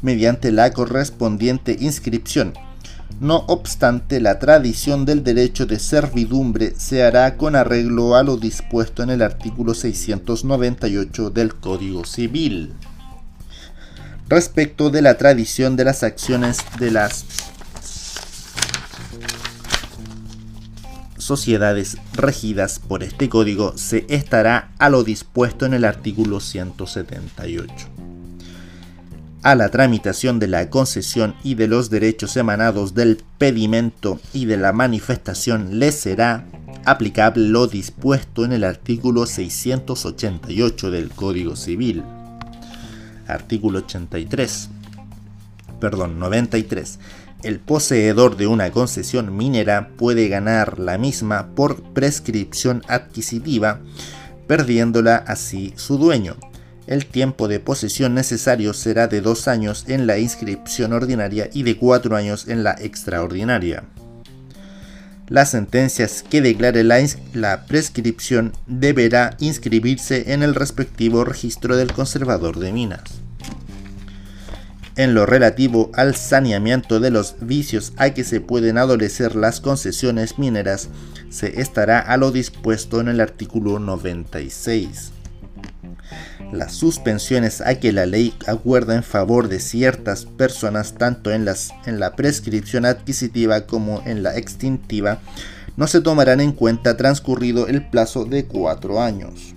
mediante 0.00 0.50
la 0.50 0.72
correspondiente 0.72 1.76
inscripción. 1.78 2.52
No 3.20 3.44
obstante, 3.48 4.20
la 4.20 4.38
tradición 4.38 5.04
del 5.04 5.22
derecho 5.22 5.66
de 5.66 5.78
servidumbre 5.78 6.74
se 6.76 7.02
hará 7.02 7.36
con 7.36 7.54
arreglo 7.54 8.16
a 8.16 8.22
lo 8.22 8.36
dispuesto 8.36 9.02
en 9.02 9.10
el 9.10 9.22
artículo 9.22 9.74
698 9.74 11.30
del 11.30 11.54
Código 11.54 12.04
Civil. 12.04 12.74
Respecto 14.28 14.90
de 14.90 15.02
la 15.02 15.18
tradición 15.18 15.76
de 15.76 15.84
las 15.84 16.02
acciones 16.02 16.58
de 16.78 16.90
las 16.90 17.24
sociedades 21.18 21.98
regidas 22.14 22.78
por 22.80 23.02
este 23.02 23.28
código 23.28 23.78
se 23.78 24.04
estará 24.08 24.72
a 24.78 24.90
lo 24.90 25.04
dispuesto 25.04 25.66
en 25.66 25.74
el 25.74 25.84
artículo 25.84 26.40
178 26.40 28.01
a 29.42 29.56
la 29.56 29.70
tramitación 29.70 30.38
de 30.38 30.46
la 30.46 30.70
concesión 30.70 31.34
y 31.42 31.56
de 31.56 31.66
los 31.66 31.90
derechos 31.90 32.36
emanados 32.36 32.94
del 32.94 33.22
pedimento 33.38 34.20
y 34.32 34.44
de 34.44 34.56
la 34.56 34.72
manifestación 34.72 35.80
le 35.80 35.90
será 35.90 36.46
aplicable 36.84 37.48
lo 37.48 37.66
dispuesto 37.66 38.44
en 38.44 38.52
el 38.52 38.62
artículo 38.62 39.26
688 39.26 40.90
del 40.90 41.10
Código 41.10 41.56
Civil. 41.56 42.04
Artículo 43.26 43.80
83. 43.80 44.68
Perdón, 45.80 46.20
93. 46.20 47.00
El 47.42 47.58
poseedor 47.58 48.36
de 48.36 48.46
una 48.46 48.70
concesión 48.70 49.36
minera 49.36 49.88
puede 49.96 50.28
ganar 50.28 50.78
la 50.78 50.98
misma 50.98 51.48
por 51.56 51.82
prescripción 51.82 52.82
adquisitiva, 52.86 53.80
perdiéndola 54.46 55.16
así 55.16 55.72
su 55.76 55.98
dueño 55.98 56.36
el 56.86 57.06
tiempo 57.06 57.48
de 57.48 57.60
posesión 57.60 58.14
necesario 58.14 58.74
será 58.74 59.06
de 59.06 59.20
dos 59.20 59.46
años 59.48 59.84
en 59.88 60.06
la 60.06 60.18
inscripción 60.18 60.92
ordinaria 60.92 61.48
y 61.52 61.62
de 61.62 61.76
cuatro 61.76 62.16
años 62.16 62.48
en 62.48 62.64
la 62.64 62.72
extraordinaria. 62.72 63.84
Las 65.28 65.52
sentencias 65.52 66.24
que 66.28 66.42
declare 66.42 66.84
la, 66.84 67.00
la, 67.32 67.64
prescripción 67.66 68.52
deberá 68.66 69.36
inscribirse 69.38 70.32
en 70.32 70.42
el 70.42 70.54
respectivo 70.54 71.24
registro 71.24 71.76
del 71.76 71.92
conservador 71.92 72.58
de 72.58 72.72
minas. 72.72 73.02
En 74.96 75.14
lo 75.14 75.24
relativo 75.24 75.90
al 75.94 76.16
saneamiento 76.16 77.00
de 77.00 77.10
los 77.10 77.36
vicios 77.40 77.94
a 77.96 78.10
que 78.10 78.24
se 78.24 78.42
pueden 78.42 78.76
adolecer 78.76 79.34
las 79.36 79.60
concesiones 79.60 80.38
mineras, 80.38 80.90
se 81.30 81.62
estará 81.62 81.98
a 82.00 82.18
lo 82.18 82.30
dispuesto 82.30 83.00
en 83.00 83.08
el 83.08 83.20
artículo 83.20 83.78
96 83.78 85.11
las 86.52 86.72
suspensiones 86.72 87.60
a 87.60 87.76
que 87.76 87.92
la 87.92 88.06
ley 88.06 88.34
acuerda 88.46 88.94
en 88.94 89.02
favor 89.02 89.48
de 89.48 89.60
ciertas 89.60 90.26
personas, 90.26 90.94
tanto 90.94 91.30
en, 91.30 91.44
las, 91.44 91.70
en 91.86 92.00
la 92.00 92.14
prescripción 92.16 92.84
adquisitiva 92.84 93.62
como 93.62 94.02
en 94.06 94.22
la 94.22 94.36
extintiva, 94.36 95.20
no 95.76 95.86
se 95.86 96.00
tomarán 96.00 96.40
en 96.40 96.52
cuenta 96.52 96.96
transcurrido 96.96 97.66
el 97.66 97.88
plazo 97.88 98.24
de 98.24 98.44
cuatro 98.44 99.00
años. 99.00 99.54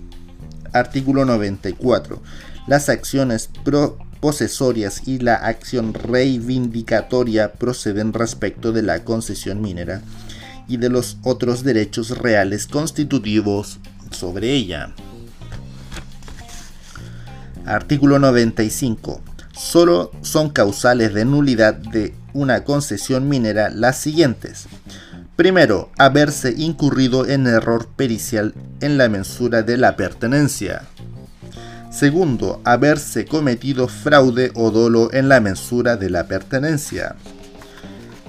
Artículo 0.72 1.24
94. 1.24 2.22
Las 2.66 2.88
acciones 2.88 3.50
posesorias 4.20 5.06
y 5.06 5.18
la 5.18 5.34
acción 5.34 5.94
reivindicatoria 5.94 7.52
proceden 7.52 8.12
respecto 8.12 8.72
de 8.72 8.82
la 8.82 9.04
concesión 9.04 9.60
minera 9.60 10.02
y 10.68 10.78
de 10.78 10.88
los 10.88 11.18
otros 11.22 11.62
derechos 11.62 12.18
reales 12.18 12.66
constitutivos 12.66 13.78
sobre 14.10 14.52
ella. 14.52 14.94
Artículo 17.66 18.20
95. 18.20 19.20
Solo 19.52 20.12
son 20.22 20.50
causales 20.50 21.12
de 21.12 21.24
nulidad 21.24 21.74
de 21.74 22.14
una 22.32 22.62
concesión 22.62 23.28
minera 23.28 23.70
las 23.70 23.98
siguientes. 23.98 24.66
Primero, 25.34 25.90
haberse 25.98 26.54
incurrido 26.56 27.26
en 27.26 27.46
error 27.46 27.88
pericial 27.96 28.54
en 28.80 28.98
la 28.98 29.08
mensura 29.08 29.62
de 29.62 29.76
la 29.78 29.96
pertenencia. 29.96 30.82
Segundo, 31.90 32.60
haberse 32.64 33.24
cometido 33.24 33.88
fraude 33.88 34.52
o 34.54 34.70
dolo 34.70 35.12
en 35.12 35.28
la 35.28 35.40
mensura 35.40 35.96
de 35.96 36.10
la 36.10 36.28
pertenencia. 36.28 37.16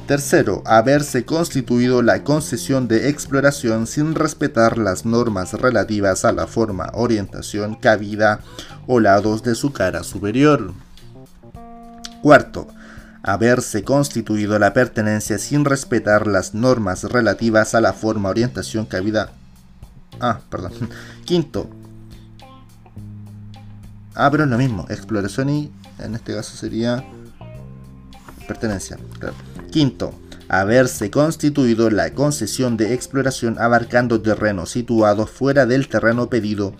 Tercero, 0.08 0.64
haberse 0.66 1.26
constituido 1.26 2.02
la 2.02 2.24
concesión 2.24 2.88
de 2.88 3.10
exploración 3.10 3.88
sin 3.88 4.16
respetar 4.16 4.78
las 4.78 5.06
normas 5.06 5.52
relativas 5.52 6.24
a 6.24 6.32
la 6.32 6.48
forma, 6.48 6.92
orientación, 6.94 7.76
cabida 7.76 8.40
o 8.88 9.02
lados 9.02 9.44
de 9.44 9.54
su 9.54 9.74
cara 9.74 10.04
superior. 10.04 10.72
Cuarto, 12.22 12.70
haberse 13.22 13.84
constituido 13.84 14.58
la 14.60 14.72
pertenencia 14.72 15.38
sin 15.40 15.66
respetar 15.66 16.26
las 16.26 16.54
normas 16.54 17.04
relativas 17.04 17.76
a 17.76 17.82
la 17.82 17.92
forma, 17.92 18.30
orientación, 18.30 18.86
cabida. 18.86 19.32
Ah, 20.22 20.40
perdón. 20.50 20.72
Quinto. 21.26 21.70
Ah, 24.16 24.32
pero 24.32 24.46
es 24.46 24.50
lo 24.50 24.58
mismo. 24.58 24.86
Exploración 24.88 25.50
y 25.50 25.72
en 26.00 26.16
este 26.16 26.34
caso 26.34 26.56
sería 26.56 27.04
pertenencia. 28.48 28.98
Quinto, 29.78 30.12
haberse 30.50 31.12
constituido 31.12 31.92
la 31.92 32.10
concesión 32.10 32.78
de 32.78 32.96
exploración 32.96 33.58
abarcando 33.60 34.20
terrenos 34.20 34.72
situados 34.72 35.30
fuera 35.30 35.68
del 35.68 35.88
terreno 35.88 36.32
pedido 36.32 36.74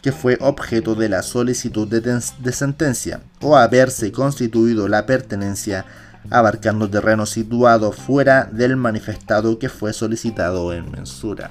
que 0.00 0.12
fue 0.12 0.38
objeto 0.40 0.94
de 0.94 1.10
la 1.10 1.22
solicitud 1.22 1.86
de, 1.86 2.52
sentencia, 2.52 3.20
o 3.42 3.58
haberse 3.58 4.12
constituido 4.12 4.88
la 4.88 5.04
pertenencia 5.04 5.84
abarcando 6.30 6.88
terrenos 6.88 7.28
situados 7.28 7.96
fuera 7.96 8.48
del 8.50 8.76
manifestado 8.76 9.58
que 9.58 9.68
fue 9.68 9.92
solicitado 9.92 10.72
en 10.72 10.90
mensura. 10.90 11.50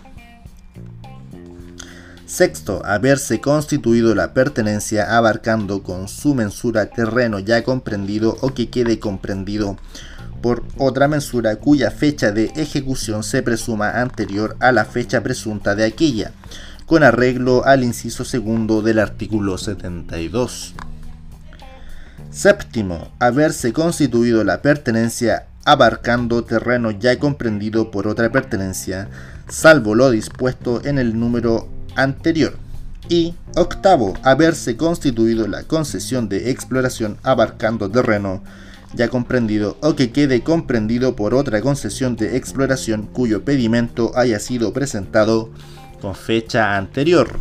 Sexto, 2.25 2.81
haberse 2.83 3.39
constituido 3.39 4.15
la 4.15 4.33
pertenencia 4.33 5.15
abarcando 5.15 5.83
con 5.83 6.07
su 6.07 6.33
mensura 6.33 6.87
terreno 6.87 7.37
ya 7.37 7.63
comprendido 7.63 8.35
o 8.41 8.55
que 8.55 8.71
quede 8.71 8.99
comprendido 8.99 9.77
por 10.47 10.63
otra 10.77 11.09
mensura 11.09 11.57
cuya 11.57 11.91
fecha 11.91 12.31
de 12.31 12.45
ejecución 12.55 13.21
se 13.21 13.43
presuma 13.43 13.99
anterior 13.99 14.55
a 14.61 14.71
la 14.71 14.85
fecha 14.85 15.21
presunta 15.21 15.75
de 15.75 15.83
aquella, 15.83 16.31
con 16.85 17.03
arreglo 17.03 17.65
al 17.65 17.83
inciso 17.83 18.23
segundo 18.23 18.81
del 18.81 18.99
artículo 18.99 19.57
72. 19.57 20.73
Séptimo, 22.31 23.11
haberse 23.19 23.73
constituido 23.73 24.45
la 24.45 24.61
pertenencia 24.61 25.47
abarcando 25.65 26.45
terreno 26.45 26.91
ya 26.91 27.19
comprendido 27.19 27.91
por 27.91 28.07
otra 28.07 28.31
pertenencia, 28.31 29.09
salvo 29.49 29.95
lo 29.95 30.11
dispuesto 30.11 30.81
en 30.85 30.97
el 30.97 31.19
número 31.19 31.67
anterior. 31.97 32.55
Y 33.09 33.35
octavo, 33.57 34.13
haberse 34.23 34.77
constituido 34.77 35.45
la 35.49 35.63
concesión 35.63 36.29
de 36.29 36.51
exploración 36.51 37.17
abarcando 37.23 37.91
terreno 37.91 38.43
ya 38.93 39.09
comprendido 39.09 39.77
o 39.81 39.95
que 39.95 40.11
quede 40.11 40.41
comprendido 40.41 41.15
por 41.15 41.33
otra 41.33 41.61
concesión 41.61 42.15
de 42.15 42.37
exploración 42.37 43.03
cuyo 43.11 43.43
pedimento 43.43 44.11
haya 44.15 44.39
sido 44.39 44.73
presentado 44.73 45.49
con 46.01 46.15
fecha 46.15 46.77
anterior. 46.77 47.39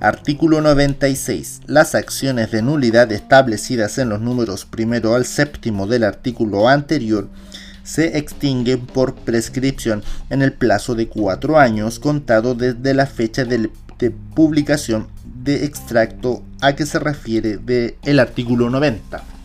Artículo 0.00 0.60
96. 0.60 1.62
Las 1.66 1.96
acciones 1.96 2.52
de 2.52 2.62
nulidad 2.62 3.10
establecidas 3.10 3.98
en 3.98 4.10
los 4.10 4.20
números 4.20 4.64
primero 4.64 5.16
al 5.16 5.24
séptimo 5.24 5.88
del 5.88 6.04
artículo 6.04 6.68
anterior 6.68 7.28
se 7.82 8.18
extinguen 8.18 8.86
por 8.86 9.14
prescripción 9.14 10.04
en 10.30 10.42
el 10.42 10.52
plazo 10.52 10.94
de 10.94 11.08
cuatro 11.08 11.58
años 11.58 11.98
contado 11.98 12.54
desde 12.54 12.94
la 12.94 13.06
fecha 13.06 13.44
de, 13.44 13.70
publicación 14.34 15.08
de 15.42 15.64
extracto 15.64 16.44
a 16.60 16.74
que 16.76 16.86
se 16.86 17.00
refiere 17.00 17.56
del 17.56 17.96
el 18.04 18.20
artículo 18.20 18.70
90. 18.70 19.37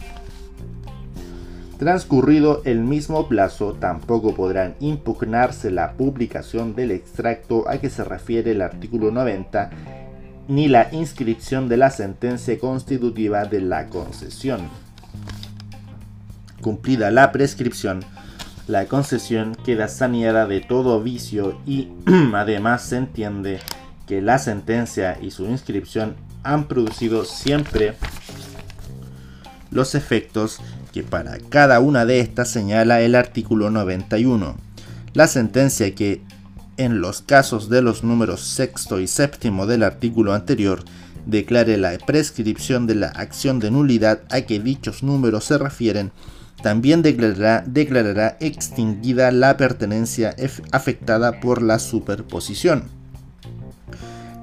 Transcurrido 1.78 2.62
el 2.66 2.80
mismo 2.80 3.28
plazo, 3.28 3.74
tampoco 3.74 4.36
podrán 4.36 4.76
impugnarse 4.80 5.72
la 5.72 5.94
publicación 5.94 6.76
del 6.76 6.92
extracto 6.92 7.68
a 7.68 7.80
que 7.80 7.90
se 7.90 8.04
refiere 8.04 8.52
el 8.52 8.62
artículo 8.62 9.12
90 9.12 9.72
ni 10.48 10.68
la 10.68 10.90
inscripción 10.92 11.70
de 11.70 11.78
la 11.78 11.90
sentencia 11.90 12.58
constitutiva 12.60 13.46
de 13.46 13.62
la 13.62 13.88
concesión. 13.88 14.70
Cumplida 16.62 17.12
la 17.12 17.32
prescripción, 17.32 18.02
la 18.68 18.86
concesión 18.86 19.56
queda 19.66 19.88
saneada 19.88 20.48
de 20.48 20.62
todo 20.62 21.02
vicio 21.02 21.60
y 21.66 21.90
además 22.34 22.84
se 22.84 22.98
entiende 22.98 23.60
que 24.08 24.22
la 24.22 24.38
sentencia 24.38 25.18
y 25.22 25.32
su 25.32 25.46
inscripción 25.46 26.16
han 26.44 26.68
producido 26.68 27.26
siempre 27.26 27.96
los 29.72 29.96
efectos 29.96 30.60
que 30.94 31.04
para 31.04 31.40
cada 31.50 31.80
una 31.80 32.06
de 32.06 32.20
estas 32.20 32.50
señala 32.50 33.02
el 33.02 33.16
artículo 33.16 33.72
91. 33.72 34.56
La 35.14 35.28
sentencia 35.28 35.94
que, 35.96 36.22
en 36.78 37.02
los 37.02 37.22
casos 37.22 37.68
de 37.68 37.82
los 37.82 38.04
números 38.04 38.42
sexto 38.42 39.00
y 39.00 39.08
séptimo 39.08 39.66
del 39.66 39.84
artículo 39.84 40.34
anterior, 40.34 40.84
declare 41.26 41.78
la 41.78 41.98
prescripción 41.98 42.86
de 42.86 42.96
la 42.96 43.08
acción 43.08 43.60
de 43.60 43.72
nulidad 43.72 44.22
a 44.30 44.42
que 44.42 44.60
dichos 44.60 45.04
números 45.04 45.46
se 45.46 45.58
refieren, 45.58 46.12
también 46.62 47.02
declarará, 47.02 47.64
declarará 47.66 48.38
extinguida 48.40 49.32
la 49.32 49.58
pertenencia 49.58 50.36
afectada 50.72 51.40
por 51.40 51.62
la 51.62 51.80
superposición. 51.80 52.84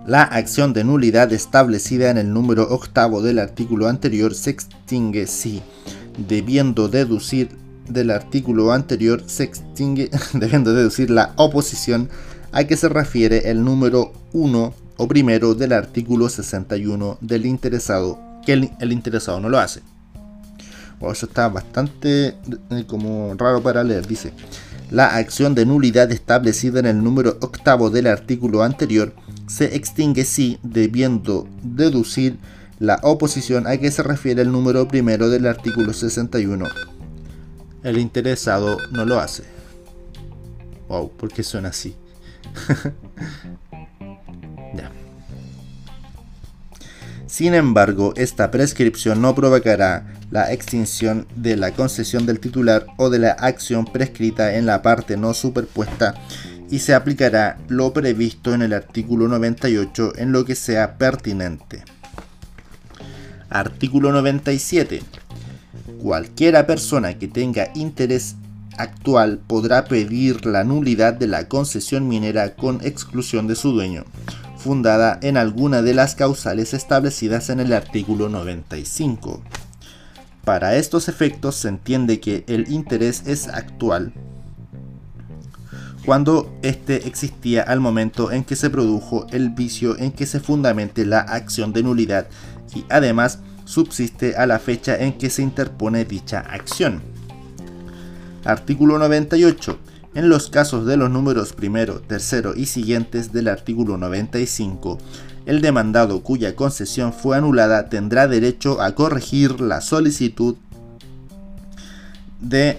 La 0.06 0.22
acción 0.22 0.72
de 0.72 0.82
nulidad 0.82 1.32
establecida 1.32 2.10
en 2.10 2.18
el 2.18 2.32
número 2.32 2.64
octavo 2.70 3.22
del 3.22 3.38
artículo 3.38 3.86
anterior 3.86 4.34
se 4.34 4.50
extingue 4.50 5.26
si, 5.26 5.62
debiendo 6.28 6.88
deducir 6.88 7.48
del 7.88 8.10
artículo 8.10 8.72
anterior, 8.72 9.22
se 9.26 9.44
extingue, 9.44 10.10
debiendo 10.34 10.72
deducir 10.72 11.10
la 11.10 11.32
oposición 11.36 12.08
a 12.52 12.64
que 12.64 12.76
se 12.76 12.88
refiere 12.88 13.50
el 13.50 13.64
número 13.64 14.12
1 14.32 14.74
o 14.96 15.08
primero 15.08 15.54
del 15.54 15.72
artículo 15.72 16.28
61 16.28 17.18
del 17.20 17.46
interesado, 17.46 18.18
que 18.44 18.52
el, 18.52 18.92
interesado 18.92 19.40
no 19.40 19.48
lo 19.48 19.58
hace. 19.58 19.80
eso 21.00 21.26
está 21.26 21.48
bastante 21.48 22.36
eh, 22.70 22.84
como 22.86 23.34
raro 23.34 23.62
para 23.62 23.82
leer. 23.82 24.06
Dice, 24.06 24.32
la 24.90 25.16
acción 25.16 25.54
de 25.54 25.66
nulidad 25.66 26.10
establecida 26.10 26.80
en 26.80 26.86
el 26.86 27.02
número 27.02 27.38
octavo 27.40 27.90
del 27.90 28.08
artículo 28.08 28.62
anterior 28.62 29.14
se 29.46 29.76
extingue 29.76 30.24
si, 30.24 30.58
debiendo 30.62 31.48
deducir 31.62 32.38
la 32.80 32.98
oposición 33.02 33.66
a 33.66 33.76
que 33.76 33.90
se 33.90 34.02
refiere 34.02 34.40
el 34.40 34.50
número 34.50 34.88
primero 34.88 35.28
del 35.28 35.46
artículo 35.46 35.92
61. 35.92 36.66
El 37.84 37.98
interesado 37.98 38.78
no 38.90 39.04
lo 39.04 39.20
hace. 39.20 39.44
Wow, 40.88 41.12
¿por 41.12 41.30
qué 41.30 41.42
suena 41.42 41.68
así? 41.68 41.94
ya. 44.74 44.90
Sin 47.26 47.52
embargo, 47.52 48.14
esta 48.16 48.50
prescripción 48.50 49.20
no 49.20 49.34
provocará 49.34 50.14
la 50.30 50.50
extinción 50.50 51.26
de 51.36 51.56
la 51.56 51.72
concesión 51.72 52.24
del 52.24 52.40
titular 52.40 52.86
o 52.96 53.10
de 53.10 53.18
la 53.18 53.32
acción 53.32 53.84
prescrita 53.84 54.54
en 54.54 54.64
la 54.64 54.80
parte 54.80 55.18
no 55.18 55.34
superpuesta 55.34 56.14
y 56.70 56.78
se 56.78 56.94
aplicará 56.94 57.58
lo 57.68 57.92
previsto 57.92 58.54
en 58.54 58.62
el 58.62 58.72
artículo 58.72 59.28
98 59.28 60.14
en 60.16 60.32
lo 60.32 60.46
que 60.46 60.54
sea 60.54 60.96
pertinente. 60.96 61.84
Artículo 63.50 64.12
97. 64.12 65.02
Cualquiera 66.00 66.68
persona 66.68 67.18
que 67.18 67.26
tenga 67.26 67.72
interés 67.74 68.36
actual 68.78 69.40
podrá 69.44 69.86
pedir 69.86 70.46
la 70.46 70.62
nulidad 70.62 71.14
de 71.14 71.26
la 71.26 71.48
concesión 71.48 72.06
minera 72.06 72.54
con 72.54 72.80
exclusión 72.84 73.48
de 73.48 73.56
su 73.56 73.72
dueño, 73.72 74.04
fundada 74.56 75.18
en 75.20 75.36
alguna 75.36 75.82
de 75.82 75.94
las 75.94 76.14
causales 76.14 76.74
establecidas 76.74 77.50
en 77.50 77.58
el 77.58 77.72
artículo 77.72 78.28
95. 78.28 79.42
Para 80.44 80.76
estos 80.76 81.08
efectos 81.08 81.56
se 81.56 81.68
entiende 81.68 82.20
que 82.20 82.44
el 82.46 82.70
interés 82.70 83.24
es 83.26 83.48
actual 83.48 84.12
cuando 86.04 86.50
éste 86.62 87.06
existía 87.06 87.62
al 87.62 87.78
momento 87.78 88.32
en 88.32 88.44
que 88.44 88.56
se 88.56 88.70
produjo 88.70 89.26
el 89.30 89.50
vicio 89.50 89.98
en 89.98 90.12
que 90.12 90.26
se 90.26 90.40
fundamente 90.40 91.04
la 91.04 91.20
acción 91.20 91.72
de 91.72 91.82
nulidad 91.82 92.26
y 92.74 92.84
además 92.88 93.40
subsiste 93.64 94.36
a 94.36 94.46
la 94.46 94.58
fecha 94.58 94.96
en 94.96 95.16
que 95.18 95.30
se 95.30 95.42
interpone 95.42 96.04
dicha 96.04 96.40
acción. 96.40 97.02
Artículo 98.44 98.98
98. 98.98 99.78
En 100.14 100.28
los 100.28 100.50
casos 100.50 100.86
de 100.86 100.96
los 100.96 101.08
números 101.08 101.52
primero, 101.52 102.00
tercero 102.00 102.54
y 102.56 102.66
siguientes 102.66 103.32
del 103.32 103.46
artículo 103.46 103.96
95, 103.96 104.98
el 105.46 105.60
demandado 105.60 106.22
cuya 106.22 106.56
concesión 106.56 107.12
fue 107.12 107.36
anulada 107.36 107.88
tendrá 107.88 108.26
derecho 108.26 108.80
a 108.82 108.94
corregir 108.96 109.60
la 109.60 109.80
solicitud 109.80 110.56
de 112.40 112.78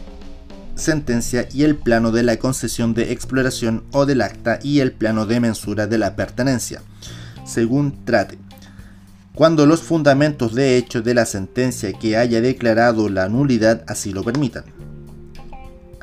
sentencia 0.75 1.47
y 1.53 1.63
el 1.63 1.75
plano 1.75 2.11
de 2.11 2.23
la 2.23 2.37
concesión 2.37 2.93
de 2.93 3.11
exploración 3.13 3.83
o 3.91 4.05
del 4.05 4.21
acta 4.21 4.59
y 4.61 4.79
el 4.79 4.91
plano 4.91 5.25
de 5.25 5.39
mensura 5.39 5.87
de 5.87 5.97
la 5.97 6.15
pertenencia, 6.15 6.81
según 7.45 8.03
trate. 8.03 8.37
Cuando 9.33 9.65
los 9.65 9.81
fundamentos 9.81 10.53
de 10.53 10.77
hecho 10.77 11.01
de 11.01 11.13
la 11.13 11.25
sentencia 11.25 11.93
que 11.93 12.17
haya 12.17 12.41
declarado 12.41 13.07
la 13.07 13.29
nulidad 13.29 13.83
así 13.87 14.11
lo 14.11 14.23
permitan. 14.23 14.65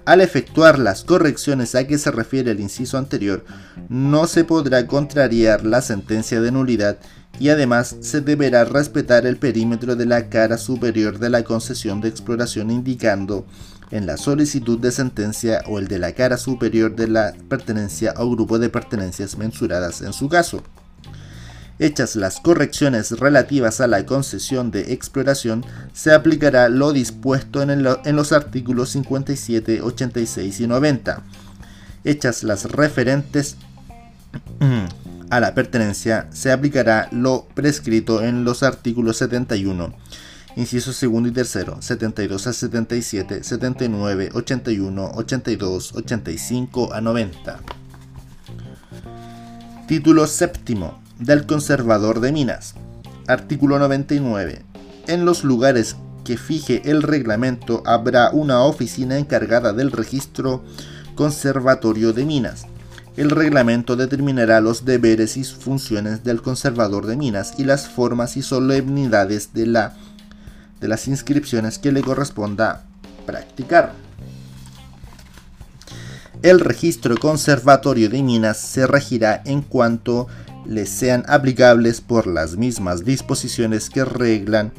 Al 0.06 0.22
efectuar 0.22 0.78
las 0.78 1.04
correcciones 1.04 1.74
a 1.74 1.86
que 1.86 1.98
se 1.98 2.10
refiere 2.10 2.52
el 2.52 2.60
inciso 2.60 2.96
anterior, 2.96 3.44
no 3.90 4.26
se 4.26 4.44
podrá 4.44 4.86
contrariar 4.86 5.66
la 5.66 5.82
sentencia 5.82 6.40
de 6.40 6.50
nulidad 6.50 6.96
y 7.38 7.50
además 7.50 7.96
se 8.00 8.22
deberá 8.22 8.64
respetar 8.64 9.26
el 9.26 9.36
perímetro 9.36 9.96
de 9.96 10.06
la 10.06 10.30
cara 10.30 10.56
superior 10.56 11.18
de 11.18 11.28
la 11.28 11.44
concesión 11.44 12.00
de 12.00 12.08
exploración 12.08 12.70
indicando 12.70 13.46
en 13.90 14.06
la 14.06 14.16
solicitud 14.16 14.78
de 14.78 14.90
sentencia 14.90 15.62
o 15.66 15.78
el 15.78 15.88
de 15.88 15.98
la 15.98 16.12
cara 16.12 16.38
superior 16.38 16.96
de 16.96 17.08
la 17.08 17.34
pertenencia 17.50 18.14
o 18.16 18.30
grupo 18.30 18.58
de 18.58 18.70
pertenencias 18.70 19.36
mensuradas 19.36 20.00
en 20.00 20.14
su 20.14 20.30
caso. 20.30 20.62
Hechas 21.80 22.16
las 22.16 22.40
correcciones 22.40 23.12
relativas 23.12 23.80
a 23.80 23.86
la 23.86 24.04
concesión 24.04 24.72
de 24.72 24.92
exploración, 24.92 25.64
se 25.92 26.12
aplicará 26.12 26.68
lo 26.68 26.92
dispuesto 26.92 27.62
en, 27.62 27.82
los 27.84 28.32
artículos 28.32 28.90
57, 28.90 29.82
86 29.82 30.60
y 30.60 30.66
90. 30.66 31.22
Hechas 32.04 32.42
las 32.42 32.64
referentes 32.64 33.56
a 35.30 35.40
la 35.40 35.54
pertenencia, 35.54 36.28
se 36.32 36.50
aplicará 36.50 37.08
lo 37.12 37.46
prescrito 37.54 38.22
en 38.22 38.44
los 38.44 38.62
artículos 38.62 39.18
71 39.18 39.94
inciso 40.56 40.92
segundo 40.92 41.28
y 41.28 41.32
tercero, 41.32 41.80
72 41.80 42.48
a 42.48 42.52
77, 42.52 43.44
79, 43.44 44.30
81, 44.34 45.10
82, 45.14 45.94
85 45.94 46.92
a 46.92 47.00
90. 47.00 47.60
Título 49.86 50.26
séptimo 50.26 51.07
del 51.18 51.46
conservador 51.46 52.20
de 52.20 52.33
minas. 52.33 52.74
Artículo 53.26 53.78
99. 53.78 54.62
En 55.07 55.24
los 55.24 55.44
lugares 55.44 55.96
que 56.24 56.37
fije 56.37 56.83
el 56.85 57.02
reglamento 57.02 57.83
habrá 57.87 58.31
una 58.31 58.62
oficina 58.62 59.18
encargada 59.18 59.72
del 59.72 59.90
registro 59.90 60.62
conservatorio 61.14 62.12
de 62.12 62.24
minas. 62.24 62.66
El 63.16 63.31
reglamento 63.31 63.96
determinará 63.96 64.61
los 64.61 64.85
deberes 64.85 65.37
y 65.37 65.44
funciones 65.44 66.22
del 66.22 66.40
conservador 66.40 67.07
de 67.07 67.16
minas 67.16 67.54
y 67.59 67.64
las 67.64 67.88
formas 67.88 68.37
y 68.37 68.42
solemnidades 68.42 69.52
de 69.54 69.66
la 69.66 69.94
de 70.81 70.87
las 70.87 71.09
inscripciones 71.09 71.78
que 71.78 71.90
le 71.90 72.02
corresponda 72.02 72.85
practicar. 73.26 73.92
El 76.42 76.61
registro 76.61 77.16
conservatorio 77.16 78.09
de 78.09 78.22
minas 78.22 78.59
se 78.59 78.87
regirá 78.87 79.42
en 79.44 79.62
cuanto 79.62 80.28
le 80.68 80.85
sean 80.87 81.24
aplicables 81.26 82.02
por 82.02 82.26
las 82.26 82.57
mismas 82.57 83.04
disposiciones 83.04 83.88
que 83.88 84.04
reglan 84.04 84.70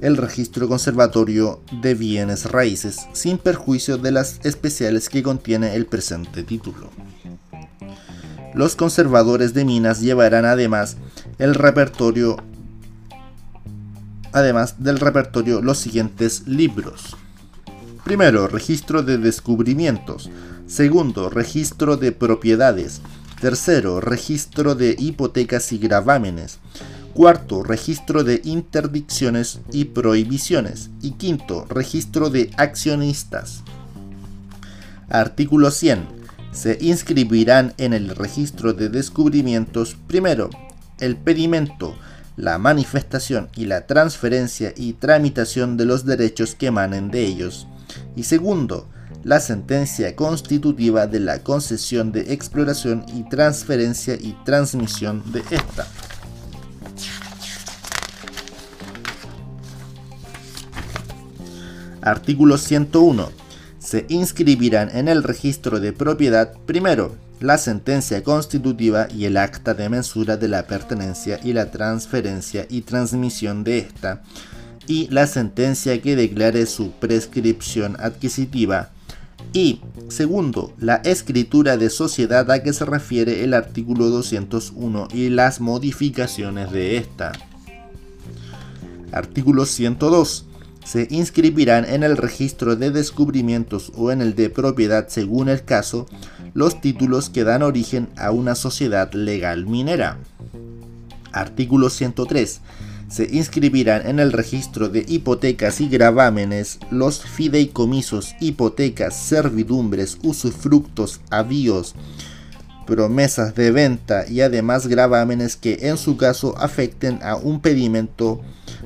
el 0.00 0.16
registro 0.16 0.68
conservatorio 0.68 1.60
de 1.82 1.94
bienes 1.94 2.50
raíces, 2.50 3.08
sin 3.12 3.38
perjuicio 3.38 3.98
de 3.98 4.12
las 4.12 4.40
especiales 4.44 5.08
que 5.08 5.22
contiene 5.22 5.74
el 5.74 5.86
presente 5.86 6.44
título. 6.44 6.88
Los 8.54 8.76
conservadores 8.76 9.54
de 9.54 9.64
minas 9.64 10.00
llevarán 10.00 10.44
además 10.44 10.96
el 11.38 11.54
repertorio 11.54 12.36
además 14.32 14.82
del 14.82 14.98
repertorio 14.98 15.60
los 15.60 15.78
siguientes 15.78 16.46
libros. 16.46 17.16
Primero, 18.04 18.48
registro 18.48 19.02
de 19.02 19.18
descubrimientos. 19.18 20.30
Segundo, 20.66 21.28
registro 21.28 21.96
de 21.96 22.12
propiedades. 22.12 23.02
Tercero, 23.42 24.00
registro 24.00 24.76
de 24.76 24.94
hipotecas 24.96 25.72
y 25.72 25.78
gravámenes. 25.78 26.60
Cuarto, 27.12 27.64
registro 27.64 28.22
de 28.22 28.40
interdicciones 28.44 29.58
y 29.72 29.86
prohibiciones. 29.86 30.90
Y 31.02 31.14
quinto, 31.14 31.66
registro 31.68 32.30
de 32.30 32.52
accionistas. 32.56 33.64
Artículo 35.08 35.72
100. 35.72 36.06
Se 36.52 36.78
inscribirán 36.80 37.74
en 37.78 37.94
el 37.94 38.10
registro 38.14 38.74
de 38.74 38.88
descubrimientos 38.88 39.96
primero 40.06 40.48
el 41.00 41.16
pedimento, 41.16 41.96
la 42.36 42.58
manifestación 42.58 43.48
y 43.56 43.64
la 43.64 43.88
transferencia 43.88 44.72
y 44.76 44.92
tramitación 44.92 45.76
de 45.76 45.86
los 45.86 46.06
derechos 46.06 46.54
que 46.54 46.66
emanen 46.68 47.10
de 47.10 47.26
ellos. 47.26 47.66
Y 48.14 48.22
segundo, 48.22 48.86
la 49.24 49.40
sentencia 49.40 50.16
constitutiva 50.16 51.06
de 51.06 51.20
la 51.20 51.42
concesión 51.42 52.12
de 52.12 52.32
exploración 52.32 53.04
y 53.14 53.22
transferencia 53.28 54.14
y 54.14 54.36
transmisión 54.44 55.22
de 55.32 55.40
esta. 55.50 55.86
Artículo 62.00 62.58
101. 62.58 63.30
Se 63.78 64.06
inscribirán 64.08 64.90
en 64.96 65.08
el 65.08 65.22
registro 65.22 65.78
de 65.78 65.92
propiedad 65.92 66.52
primero 66.66 67.14
la 67.40 67.58
sentencia 67.58 68.22
constitutiva 68.22 69.08
y 69.12 69.24
el 69.24 69.36
acta 69.36 69.74
de 69.74 69.88
mensura 69.88 70.36
de 70.36 70.48
la 70.48 70.66
pertenencia 70.66 71.40
y 71.42 71.52
la 71.52 71.70
transferencia 71.70 72.66
y 72.68 72.82
transmisión 72.82 73.64
de 73.64 73.78
esta, 73.78 74.22
y 74.86 75.08
la 75.08 75.26
sentencia 75.26 76.00
que 76.00 76.16
declare 76.16 76.66
su 76.66 76.92
prescripción 76.92 77.96
adquisitiva. 77.98 78.90
Y 79.52 79.80
segundo, 80.08 80.72
la 80.78 80.96
escritura 80.96 81.76
de 81.76 81.90
sociedad 81.90 82.50
a 82.50 82.62
que 82.62 82.72
se 82.72 82.86
refiere 82.86 83.44
el 83.44 83.52
artículo 83.52 84.08
201 84.08 85.08
y 85.12 85.28
las 85.28 85.60
modificaciones 85.60 86.72
de 86.72 86.96
esta. 86.96 87.32
Artículo 89.12 89.66
102 89.66 90.46
se 90.84 91.06
inscribirán 91.10 91.84
en 91.84 92.02
el 92.02 92.16
registro 92.16 92.76
de 92.76 92.90
descubrimientos 92.90 93.92
o 93.94 94.10
en 94.10 94.22
el 94.22 94.34
de 94.34 94.48
propiedad 94.48 95.08
según 95.08 95.48
el 95.48 95.64
caso 95.64 96.06
los 96.54 96.80
títulos 96.80 97.30
que 97.30 97.44
dan 97.44 97.62
origen 97.62 98.08
a 98.16 98.30
una 98.30 98.54
sociedad 98.54 99.12
legal 99.12 99.66
minera. 99.66 100.18
Artículo 101.32 101.90
103. 101.90 102.60
Se 103.12 103.28
inscribirán 103.30 104.06
en 104.06 104.20
el 104.20 104.32
registro 104.32 104.88
de 104.88 105.04
hipotecas 105.06 105.82
y 105.82 105.88
gravámenes 105.90 106.78
los 106.90 107.20
fideicomisos, 107.20 108.34
hipotecas, 108.40 109.14
servidumbres, 109.14 110.16
usufructos, 110.22 111.20
avíos, 111.28 111.94
promesas 112.86 113.54
de 113.54 113.70
venta 113.70 114.26
y 114.26 114.40
además 114.40 114.86
gravámenes 114.86 115.56
que 115.56 115.80
en 115.82 115.98
su 115.98 116.16
caso 116.16 116.56
afecten 116.56 117.20
a 117.22 117.36
un 117.36 117.60
pedimento 117.60 118.40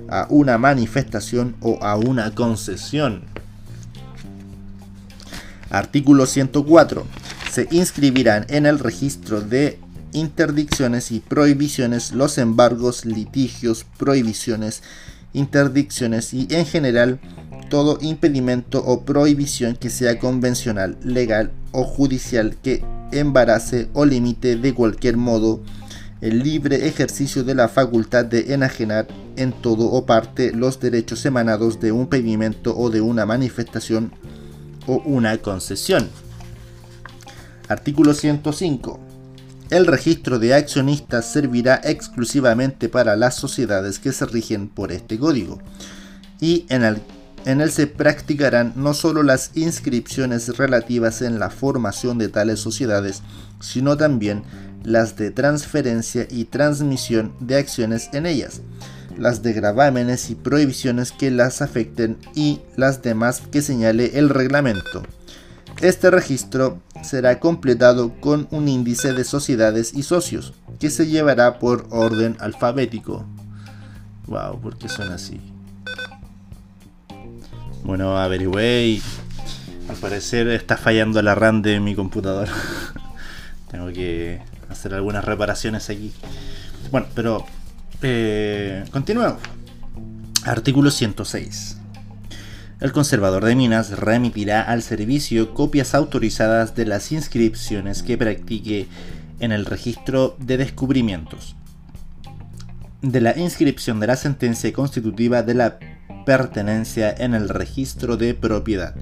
a 0.08 0.26
una 0.28 0.58
manifestación 0.58 1.54
o 1.60 1.78
a 1.80 1.94
una 1.94 2.34
concesión. 2.34 3.22
Artículo 5.70 6.26
104. 6.26 7.06
Se 7.52 7.68
inscribirán 7.70 8.44
en 8.48 8.66
el 8.66 8.80
registro 8.80 9.40
de 9.40 9.78
interdicciones 10.12 11.12
y 11.12 11.20
prohibiciones 11.20 12.12
los 12.12 12.38
embargos, 12.38 13.04
litigios, 13.04 13.84
prohibiciones, 13.98 14.82
interdicciones 15.32 16.32
y 16.32 16.46
en 16.50 16.66
general 16.66 17.20
todo 17.68 17.98
impedimento 18.00 18.82
o 18.84 19.04
prohibición 19.04 19.76
que 19.76 19.90
sea 19.90 20.18
convencional, 20.18 20.96
legal 21.02 21.52
o 21.72 21.84
judicial 21.84 22.56
que 22.62 22.84
embarace 23.12 23.88
o 23.92 24.04
limite 24.04 24.56
de 24.56 24.74
cualquier 24.74 25.16
modo 25.16 25.62
el 26.20 26.42
libre 26.42 26.88
ejercicio 26.88 27.44
de 27.44 27.54
la 27.54 27.68
facultad 27.68 28.24
de 28.24 28.54
enajenar 28.54 29.06
en 29.36 29.52
todo 29.52 29.86
o 29.90 30.06
parte 30.06 30.52
los 30.52 30.80
derechos 30.80 31.26
emanados 31.26 31.78
de 31.80 31.92
un 31.92 32.06
pedimento 32.06 32.76
o 32.76 32.88
de 32.90 33.00
una 33.00 33.26
manifestación 33.26 34.12
o 34.86 35.02
una 35.04 35.36
concesión. 35.38 36.08
Artículo 37.68 38.14
105. 38.14 39.05
El 39.68 39.87
registro 39.87 40.38
de 40.38 40.55
accionistas 40.55 41.33
servirá 41.33 41.81
exclusivamente 41.83 42.88
para 42.88 43.16
las 43.16 43.35
sociedades 43.35 43.98
que 43.98 44.12
se 44.12 44.24
rigen 44.26 44.68
por 44.68 44.92
este 44.92 45.18
código 45.18 45.59
y 46.40 46.66
en 46.68 46.85
el, 46.85 47.70
se 47.72 47.88
practicarán 47.88 48.74
no 48.76 48.94
solo 48.94 49.24
las 49.24 49.50
inscripciones 49.57 50.57
relativas 50.57 51.20
en 51.20 51.40
la 51.40 51.50
formación 51.50 52.16
de 52.18 52.29
tales 52.29 52.61
sociedades, 52.61 53.22
sino 53.61 53.96
también 53.96 54.44
las 54.85 55.16
de 55.16 55.33
transferencia 55.33 56.29
y 56.31 56.44
transmisión 56.44 57.33
de 57.40 57.57
acciones 57.57 58.09
en 58.12 58.26
ellas, 58.26 58.61
las 59.18 59.42
de 59.42 59.52
gravámenes 59.52 60.31
y 60.31 60.37
prohibiciones 60.37 61.11
que 61.11 61.33
las 61.33 61.61
afecten 61.61 62.18
y 62.37 62.61
las 62.76 63.02
demás 63.02 63.42
que 63.50 63.62
señale 63.62 64.16
el 64.16 64.29
reglamento. 64.29 65.02
Este 65.80 66.10
registro 66.10 66.80
será 67.02 67.38
completado 67.38 68.14
con 68.20 68.48
un 68.50 68.66
índice 68.66 69.12
de 69.12 69.24
sociedades 69.24 69.92
y 69.94 70.02
socios, 70.04 70.54
que 70.80 70.88
se 70.88 71.06
llevará 71.06 71.58
por 71.58 71.86
orden 71.90 72.36
alfabético. 72.40 73.26
Wow, 74.26 74.58
¿por 74.60 74.78
qué 74.78 74.88
son 74.88 75.12
así? 75.12 75.40
Bueno, 77.84 78.16
averigüé 78.18 78.86
y 78.86 79.02
al 79.88 79.96
parecer 79.96 80.48
está 80.48 80.78
fallando 80.78 81.20
la 81.20 81.34
RAM 81.34 81.60
de 81.60 81.78
mi 81.78 81.94
computador. 81.94 82.48
Tengo 83.70 83.92
que 83.92 84.40
hacer 84.70 84.94
algunas 84.94 85.24
reparaciones 85.24 85.90
aquí. 85.90 86.12
Bueno, 86.90 87.06
pero 87.14 87.44
eh, 88.02 88.84
continuemos. 88.90 89.40
Artículo 90.44 90.90
106. 90.90 91.78
El 92.78 92.92
conservador 92.92 93.46
de 93.46 93.56
minas 93.56 93.98
remitirá 93.98 94.60
al 94.60 94.82
servicio 94.82 95.54
copias 95.54 95.94
autorizadas 95.94 96.74
de 96.74 96.84
las 96.84 97.10
inscripciones 97.10 98.02
que 98.02 98.18
practique 98.18 98.86
en 99.40 99.50
el 99.50 99.64
registro 99.64 100.36
de 100.38 100.58
descubrimientos, 100.58 101.56
de 103.00 103.22
la 103.22 103.38
inscripción 103.38 103.98
de 103.98 104.08
la 104.08 104.16
sentencia 104.16 104.70
constitutiva 104.74 105.42
de 105.42 105.54
la 105.54 105.78
pertenencia 106.26 107.14
en 107.16 107.32
el 107.32 107.48
registro 107.48 108.18
de 108.18 108.34
propiedad 108.34 108.94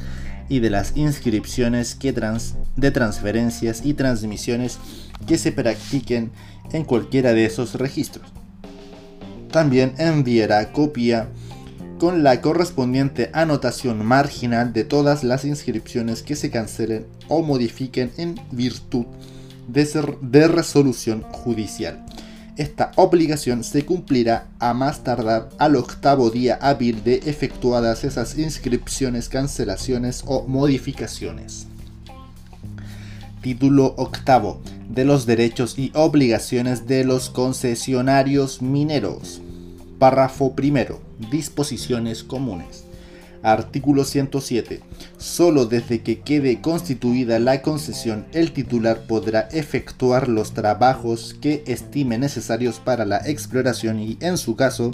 y 0.48 0.60
de 0.60 0.70
las 0.70 0.96
inscripciones 0.96 1.96
que 1.96 2.12
de 2.12 2.90
transferencias 2.92 3.84
y 3.84 3.94
transmisiones 3.94 4.78
que 5.26 5.36
se 5.36 5.50
practiquen 5.50 6.30
en 6.72 6.84
cualquiera 6.84 7.32
de 7.32 7.46
esos 7.46 7.74
registros. 7.74 8.28
También 9.50 9.94
enviará 9.98 10.70
copia 10.70 11.28
con 12.04 12.22
la 12.22 12.42
correspondiente 12.42 13.30
anotación 13.32 14.04
marginal 14.04 14.74
de 14.74 14.84
todas 14.84 15.24
las 15.24 15.46
inscripciones 15.46 16.22
que 16.22 16.36
se 16.36 16.50
cancelen 16.50 17.06
o 17.28 17.40
modifiquen 17.40 18.10
en 18.18 18.38
virtud 18.50 19.06
de, 19.68 19.88
de 20.20 20.46
resolución 20.46 21.22
judicial. 21.22 22.04
Esta 22.58 22.92
obligación 22.96 23.64
se 23.64 23.86
cumplirá 23.86 24.48
a 24.58 24.74
más 24.74 25.02
tardar 25.02 25.48
al 25.56 25.76
octavo 25.76 26.28
día 26.28 26.58
hábil 26.60 27.02
de 27.04 27.22
efectuadas 27.24 28.04
esas 28.04 28.36
inscripciones, 28.38 29.30
cancelaciones 29.30 30.24
o 30.26 30.46
modificaciones. 30.46 31.68
Título 33.40 33.94
octavo 33.96 34.60
de 34.90 35.06
los 35.06 35.24
derechos 35.24 35.78
y 35.78 35.90
obligaciones 35.94 36.86
de 36.86 37.04
los 37.04 37.30
concesionarios 37.30 38.60
mineros. 38.60 39.40
Párrafo 39.98 40.54
primero. 40.54 41.03
Disposiciones 41.30 42.24
comunes. 42.24 42.84
Artículo 43.42 44.04
107. 44.04 44.80
Solo 45.18 45.66
desde 45.66 46.00
que 46.00 46.20
quede 46.20 46.62
constituida 46.62 47.38
la 47.38 47.60
concesión, 47.60 48.24
el 48.32 48.52
titular 48.52 49.06
podrá 49.06 49.48
efectuar 49.52 50.28
los 50.28 50.54
trabajos 50.54 51.36
que 51.40 51.62
estime 51.66 52.16
necesarios 52.16 52.80
para 52.80 53.04
la 53.04 53.18
exploración 53.18 54.00
y, 54.00 54.16
en 54.20 54.38
su 54.38 54.56
caso, 54.56 54.92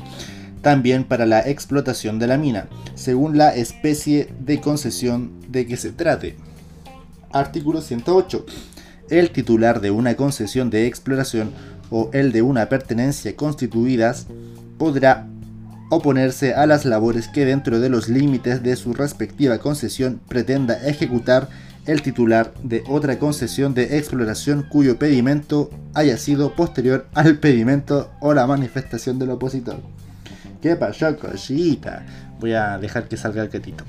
también 0.63 1.05
para 1.05 1.27
la 1.27 1.41
explotación 1.49 2.19
de 2.19 2.27
la 2.27 2.39
mina, 2.39 2.69
según 2.97 3.39
la 3.39 3.55
especie 3.55 4.29
de 4.41 4.61
concesión 4.61 5.33
de 5.49 5.67
que 5.67 5.77
se 5.77 5.93
trate. 5.93 6.37
Artículo 7.33 7.81
108. 7.81 8.45
El 9.11 9.31
titular 9.31 9.81
de 9.81 9.93
una 9.93 10.17
concesión 10.17 10.71
de 10.71 10.87
exploración 10.87 11.53
o 11.91 12.11
el 12.13 12.33
de 12.33 12.43
una 12.43 12.69
pertenencia 12.69 13.35
constituidas 13.37 14.27
podrá 14.77 15.29
oponerse 15.91 16.55
a 16.55 16.67
las 16.67 16.87
labores 16.87 17.29
que 17.29 17.45
dentro 17.45 17.81
de 17.81 17.91
los 17.91 18.09
límites 18.09 18.63
de 18.63 18.75
su 18.77 18.95
respectiva 18.95 19.59
concesión 19.59 20.21
pretenda 20.29 20.89
ejecutar 20.89 21.49
el 21.87 22.03
titular 22.03 22.55
de 22.63 22.83
otra 22.89 23.19
concesión 23.19 23.75
de 23.75 23.99
exploración 23.99 24.65
cuyo 24.69 24.99
pedimento 24.99 25.71
haya 25.95 26.17
sido 26.17 26.55
posterior 26.55 27.07
al 27.15 27.39
pedimento 27.39 28.11
o 28.21 28.33
la 28.33 28.47
manifestación 28.47 29.19
del 29.19 29.31
opositor. 29.31 29.81
¿Qué 30.63 30.77
pasó, 30.77 31.17
cosita? 31.17 32.05
Voy 32.39 32.53
a 32.53 32.79
dejar 32.79 33.09
que 33.09 33.17
salga 33.17 33.43
el 33.43 33.49
gatito. 33.49 33.85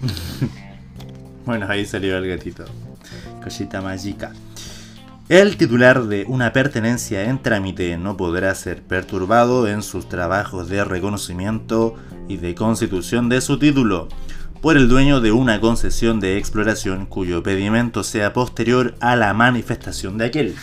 bueno, 1.46 1.68
ahí 1.70 1.86
salió 1.86 2.18
el 2.18 2.28
gatito. 2.28 2.66
Cosita 3.44 3.82
mágica. 3.82 4.32
El 5.32 5.56
titular 5.56 6.08
de 6.08 6.26
una 6.28 6.52
pertenencia 6.52 7.30
en 7.30 7.42
trámite 7.42 7.98
no 7.98 8.18
podrá 8.18 8.54
ser 8.54 8.84
perturbado 8.84 9.66
en 9.66 9.82
sus 9.82 10.10
trabajos 10.10 10.68
de 10.68 10.84
reconocimiento 10.84 11.96
y 12.28 12.36
de 12.36 12.54
constitución 12.54 13.30
de 13.30 13.40
su 13.40 13.58
título 13.58 14.10
por 14.60 14.76
el 14.76 14.90
dueño 14.90 15.22
de 15.22 15.32
una 15.32 15.62
concesión 15.62 16.20
de 16.20 16.38
exploración 16.38 17.06
cuyo 17.06 17.44
pedimento 17.44 18.04
sea 18.04 18.34
posterior 18.34 18.96
a 19.00 19.16
la 19.16 19.34
manifestación 19.34 20.18
de 20.18 20.26
aquel. 20.26 20.56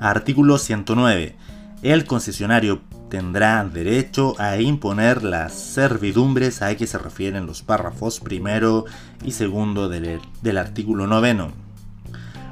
Artículo 0.00 0.58
109. 0.58 1.36
El 1.82 2.04
concesionario 2.04 2.80
tendrá 3.10 3.62
derecho 3.62 4.34
a 4.40 4.60
imponer 4.60 5.22
las 5.22 5.54
servidumbres 5.54 6.62
a 6.62 6.74
que 6.74 6.88
se 6.88 6.98
refieren 6.98 7.46
los 7.46 7.62
párrafos 7.62 8.18
primero 8.18 8.86
y 9.24 9.30
segundo 9.30 9.88
del, 9.88 10.18
del 10.42 10.58
artículo 10.58 11.06
noveno 11.06 11.67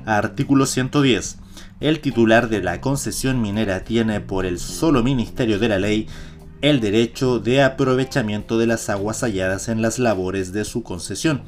Artículo 0.07 0.67
110. 0.67 1.39
El 1.81 2.01
titular 2.01 2.49
de 2.49 2.63
la 2.63 2.81
concesión 2.81 3.43
minera 3.43 3.83
tiene 3.83 4.21
por 4.21 4.47
el 4.47 4.61
solo 4.61 5.03
Ministerio 5.03 5.59
de 5.59 5.69
la 5.69 5.81
Ley 5.81 6.07
el 6.63 6.81
derecho 6.81 7.41
de 7.41 7.65
aprovechamiento 7.65 8.57
de 8.57 8.69
las 8.69 8.89
aguas 8.89 9.23
halladas 9.23 9.69
en 9.69 9.83
las 9.83 9.99
labores 9.99 10.53
de 10.53 10.65
su 10.65 10.85
concesión, 10.85 11.43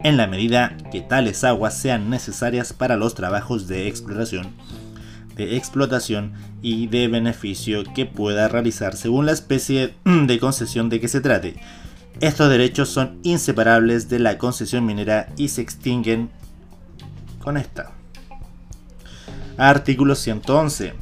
en 0.00 0.16
la 0.16 0.26
medida 0.26 0.78
que 0.90 1.02
tales 1.02 1.44
aguas 1.44 1.78
sean 1.78 2.08
necesarias 2.08 2.72
para 2.72 2.96
los 2.96 3.14
trabajos 3.14 3.68
de 3.68 3.86
exploración, 3.86 4.48
de 5.36 5.56
explotación 5.58 6.32
y 6.62 6.86
de 6.86 7.06
beneficio 7.08 7.84
que 7.94 8.06
pueda 8.06 8.48
realizar 8.48 8.96
según 8.96 9.26
la 9.26 9.32
especie 9.32 9.94
de 10.04 10.38
concesión 10.38 10.88
de 10.88 11.00
que 11.00 11.08
se 11.08 11.20
trate. 11.20 11.60
Estos 12.20 12.48
derechos 12.48 12.88
son 12.88 13.18
inseparables 13.22 14.08
de 14.08 14.20
la 14.20 14.38
concesión 14.38 14.86
minera 14.86 15.28
y 15.36 15.48
se 15.48 15.60
extinguen 15.60 16.30
con 17.42 17.56
esta. 17.56 17.90
Artículo 19.58 20.14
111. 20.14 20.94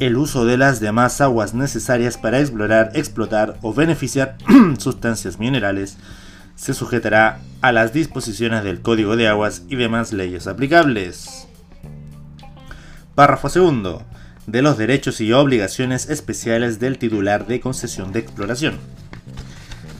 El 0.00 0.16
uso 0.16 0.44
de 0.44 0.56
las 0.56 0.80
demás 0.80 1.20
aguas 1.20 1.54
necesarias 1.54 2.18
para 2.18 2.40
explorar, 2.40 2.90
explotar 2.94 3.58
o 3.62 3.72
beneficiar 3.74 4.36
sustancias 4.78 5.38
minerales 5.38 5.96
se 6.58 6.74
sujetará 6.74 7.40
a 7.60 7.70
las 7.70 7.92
disposiciones 7.92 8.64
del 8.64 8.80
Código 8.82 9.16
de 9.16 9.28
Aguas 9.28 9.62
y 9.68 9.76
demás 9.76 10.12
leyes 10.12 10.48
aplicables. 10.48 11.46
Párrafo 13.14 13.48
segundo. 13.48 14.04
De 14.46 14.62
los 14.62 14.78
derechos 14.78 15.20
y 15.20 15.32
obligaciones 15.32 16.08
especiales 16.08 16.80
del 16.80 16.98
titular 16.98 17.46
de 17.46 17.60
concesión 17.60 18.12
de 18.12 18.20
exploración. 18.20 18.78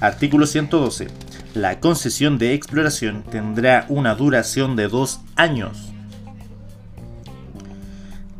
Artículo 0.00 0.46
112. 0.46 1.08
La 1.54 1.80
concesión 1.80 2.38
de 2.38 2.52
exploración 2.54 3.22
tendrá 3.22 3.86
una 3.88 4.14
duración 4.14 4.76
de 4.76 4.88
dos 4.88 5.20
años, 5.34 5.92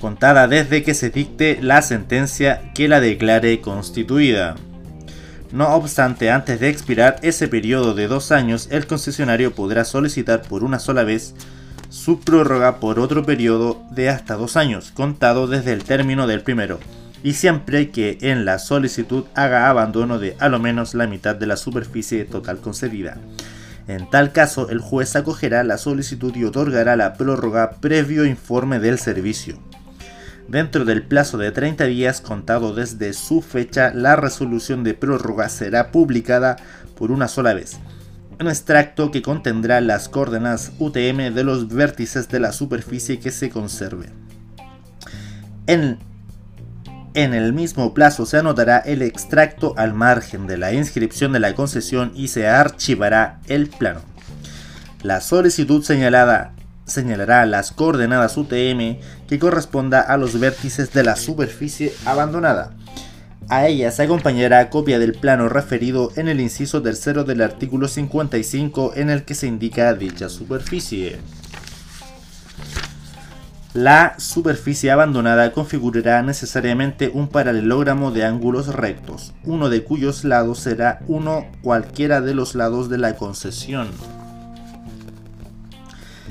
contada 0.00 0.46
desde 0.46 0.82
que 0.82 0.94
se 0.94 1.10
dicte 1.10 1.58
la 1.62 1.82
sentencia 1.82 2.72
que 2.74 2.86
la 2.86 3.00
declare 3.00 3.60
constituida. 3.60 4.56
No 5.52 5.68
obstante, 5.74 6.30
antes 6.30 6.60
de 6.60 6.68
expirar 6.68 7.16
ese 7.22 7.48
periodo 7.48 7.94
de 7.94 8.06
dos 8.06 8.30
años, 8.30 8.68
el 8.70 8.86
concesionario 8.86 9.54
podrá 9.54 9.84
solicitar 9.86 10.42
por 10.42 10.62
una 10.62 10.78
sola 10.78 11.04
vez 11.04 11.34
su 11.88 12.20
prórroga 12.20 12.80
por 12.80 13.00
otro 13.00 13.24
periodo 13.24 13.82
de 13.90 14.10
hasta 14.10 14.34
dos 14.34 14.58
años, 14.58 14.92
contado 14.92 15.46
desde 15.46 15.72
el 15.72 15.84
término 15.84 16.26
del 16.26 16.42
primero, 16.42 16.78
y 17.22 17.34
siempre 17.34 17.90
que 17.90 18.18
en 18.20 18.44
la 18.44 18.58
solicitud 18.58 19.24
haga 19.34 19.68
abandono 19.68 20.18
de 20.18 20.36
a 20.38 20.48
lo 20.48 20.58
menos 20.58 20.94
la 20.94 21.06
mitad 21.06 21.34
de 21.34 21.46
la 21.46 21.56
superficie 21.56 22.24
total 22.24 22.58
concedida. 22.58 23.18
En 23.88 24.08
tal 24.10 24.32
caso, 24.32 24.68
el 24.68 24.80
juez 24.80 25.16
acogerá 25.16 25.64
la 25.64 25.78
solicitud 25.78 26.34
y 26.36 26.44
otorgará 26.44 26.94
la 26.94 27.14
prórroga 27.14 27.70
previo 27.80 28.26
informe 28.26 28.78
del 28.78 28.98
servicio. 28.98 29.58
Dentro 30.46 30.84
del 30.84 31.02
plazo 31.02 31.38
de 31.38 31.52
30 31.52 31.84
días 31.84 32.20
contado 32.20 32.74
desde 32.74 33.12
su 33.12 33.42
fecha, 33.42 33.92
la 33.94 34.16
resolución 34.16 34.84
de 34.84 34.94
prórroga 34.94 35.48
será 35.48 35.90
publicada 35.90 36.56
por 36.96 37.10
una 37.10 37.28
sola 37.28 37.54
vez. 37.54 37.78
Un 38.40 38.48
extracto 38.48 39.10
que 39.10 39.20
contendrá 39.20 39.80
las 39.80 40.08
coordenadas 40.08 40.72
UTM 40.78 41.34
de 41.34 41.44
los 41.44 41.68
vértices 41.68 42.28
de 42.28 42.40
la 42.40 42.52
superficie 42.52 43.18
que 43.18 43.30
se 43.30 43.50
conserve. 43.50 44.10
En, 45.66 45.98
en 47.24 47.34
el 47.34 47.52
mismo 47.52 47.94
plazo 47.94 48.26
se 48.26 48.36
anotará 48.36 48.78
el 48.78 49.02
extracto 49.02 49.74
al 49.76 49.92
margen 49.92 50.46
de 50.46 50.56
la 50.56 50.72
inscripción 50.72 51.32
de 51.32 51.40
la 51.40 51.52
concesión 51.56 52.12
y 52.14 52.28
se 52.28 52.46
archivará 52.46 53.40
el 53.48 53.68
plano. 53.68 54.02
La 55.02 55.20
solicitud 55.20 55.82
señalada 55.82 56.52
señalará 56.84 57.44
las 57.44 57.72
coordenadas 57.72 58.36
UTM 58.36 59.00
que 59.28 59.38
corresponda 59.40 60.00
a 60.00 60.16
los 60.16 60.38
vértices 60.38 60.92
de 60.92 61.02
la 61.02 61.16
superficie 61.16 61.92
abandonada. 62.04 62.76
A 63.48 63.66
ella 63.66 63.90
se 63.90 64.04
acompañará 64.04 64.70
copia 64.70 65.00
del 65.00 65.14
plano 65.14 65.48
referido 65.48 66.12
en 66.14 66.28
el 66.28 66.38
inciso 66.38 66.82
tercero 66.82 67.24
del 67.24 67.42
artículo 67.42 67.88
55 67.88 68.92
en 68.94 69.10
el 69.10 69.24
que 69.24 69.34
se 69.34 69.48
indica 69.48 69.92
dicha 69.94 70.28
superficie. 70.28 71.18
La 73.78 74.16
superficie 74.18 74.90
abandonada 74.90 75.52
configurará 75.52 76.20
necesariamente 76.24 77.12
un 77.14 77.28
paralelogramo 77.28 78.10
de 78.10 78.24
ángulos 78.24 78.74
rectos, 78.74 79.34
uno 79.44 79.68
de 79.68 79.84
cuyos 79.84 80.24
lados 80.24 80.58
será 80.58 80.98
uno 81.06 81.46
cualquiera 81.62 82.20
de 82.20 82.34
los 82.34 82.56
lados 82.56 82.88
de 82.88 82.98
la 82.98 83.14
concesión. 83.14 83.86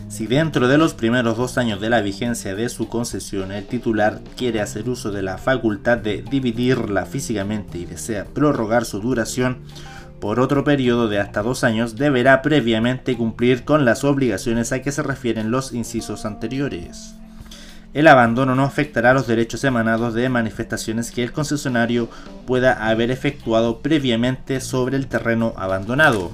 Si 0.10 0.28
dentro 0.28 0.68
de 0.68 0.78
los 0.78 0.94
primeros 0.94 1.38
dos 1.38 1.58
años 1.58 1.80
de 1.80 1.90
la 1.90 2.02
vigencia 2.02 2.54
de 2.54 2.68
su 2.68 2.90
concesión 2.90 3.54
el 3.54 3.66
titular 3.66 4.20
quiere 4.36 4.60
hacer 4.60 4.90
uso 4.90 5.12
de 5.12 5.22
la 5.22 5.38
facultad 5.38 6.00
de 6.00 6.24
dividirla 6.30 7.06
físicamente 7.06 7.78
y 7.78 7.86
desea 7.86 8.26
prorrogar 8.26 8.84
su 8.84 9.00
duración 9.00 9.60
por 10.20 10.42
otro 10.42 10.66
periodo 10.66 11.08
de 11.08 11.22
hasta 11.22 11.44
dos 11.44 11.64
años, 11.64 11.96
deberá 11.96 12.42
previamente 12.42 13.16
cumplir 13.16 13.64
con 13.64 13.86
las 13.86 14.04
obligaciones 14.04 14.74
a 14.74 14.82
que 14.82 14.92
se 14.92 15.02
refieren 15.02 15.50
los 15.50 15.72
incisos 15.72 16.26
anteriores. 16.26 17.14
El 17.98 18.06
abandono 18.06 18.54
no 18.54 18.64
afectará 18.64 19.16
los 19.16 19.26
derechos 19.26 19.64
emanados 19.64 20.14
de 20.14 20.30
manifestaciones 20.30 21.10
que 21.10 21.24
el 21.24 21.32
concesionario 21.32 22.12
pueda 22.46 22.88
haber 22.88 23.10
efectuado 23.10 23.80
previamente 23.80 24.62
sobre 24.62 24.98
el 24.98 25.08
terreno 25.08 25.56
abandonado. 25.58 26.32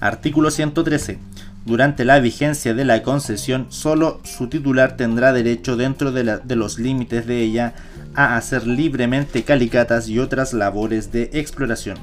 Artículo 0.00 0.50
113 0.50 1.20
durante 1.64 2.04
la 2.04 2.18
vigencia 2.18 2.74
de 2.74 2.84
la 2.84 3.04
concesión, 3.04 3.66
solo 3.68 4.20
su 4.24 4.48
titular 4.48 4.96
tendrá 4.96 5.32
derecho 5.32 5.76
dentro 5.76 6.10
de, 6.10 6.56
los 6.56 6.80
límites 6.80 7.24
de 7.28 7.40
ella 7.40 7.74
a 8.14 8.36
hacer 8.36 8.66
libremente 8.66 9.44
calicatas 9.44 10.08
y 10.08 10.18
otras 10.18 10.52
labores 10.52 11.12
de 11.12 11.30
exploración. 11.34 11.96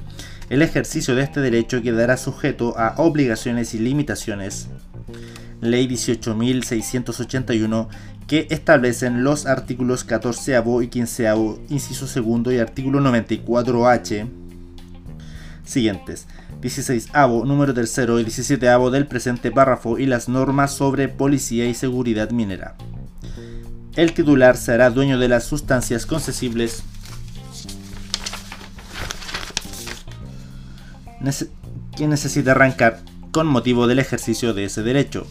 El 0.49 0.61
ejercicio 0.61 1.15
de 1.15 1.23
este 1.23 1.41
derecho 1.41 1.81
quedará 1.81 2.15
sujeto 2.15 2.77
a 2.77 2.93
obligaciones 2.97 3.73
y 3.73 3.79
limitaciones. 3.79 4.69
Ley 5.71 5.87
18.681 5.87 7.87
que 8.27 8.47
establecen 8.49 9.23
los 9.23 9.45
artículos 9.45 10.03
14 10.03 10.61
y 10.81 10.87
15 10.87 11.27
inciso 11.69 12.07
segundo 12.07 12.51
y 12.51 12.57
artículo 12.59 12.99
94H 13.01 14.27
siguientes. 15.63 16.27
16 16.61 17.09
avo, 17.13 17.45
número 17.45 17.73
tercero 17.73 18.19
y 18.19 18.23
17 18.23 18.69
avo 18.69 18.91
del 18.91 19.07
presente 19.07 19.51
párrafo 19.51 19.97
y 19.99 20.05
las 20.05 20.29
normas 20.29 20.73
sobre 20.73 21.09
policía 21.09 21.67
y 21.67 21.73
seguridad 21.73 22.29
minera. 22.31 22.75
El 23.95 24.13
titular 24.13 24.57
será 24.57 24.89
dueño 24.89 25.19
de 25.19 25.29
las 25.29 25.45
sustancias 25.45 26.05
concesibles 26.05 26.83
que 31.95 32.07
necesita 32.07 32.51
arrancar 32.51 32.99
con 33.31 33.47
motivo 33.47 33.87
del 33.87 33.99
ejercicio 33.99 34.53
de 34.53 34.65
ese 34.65 34.83
derecho. 34.83 35.25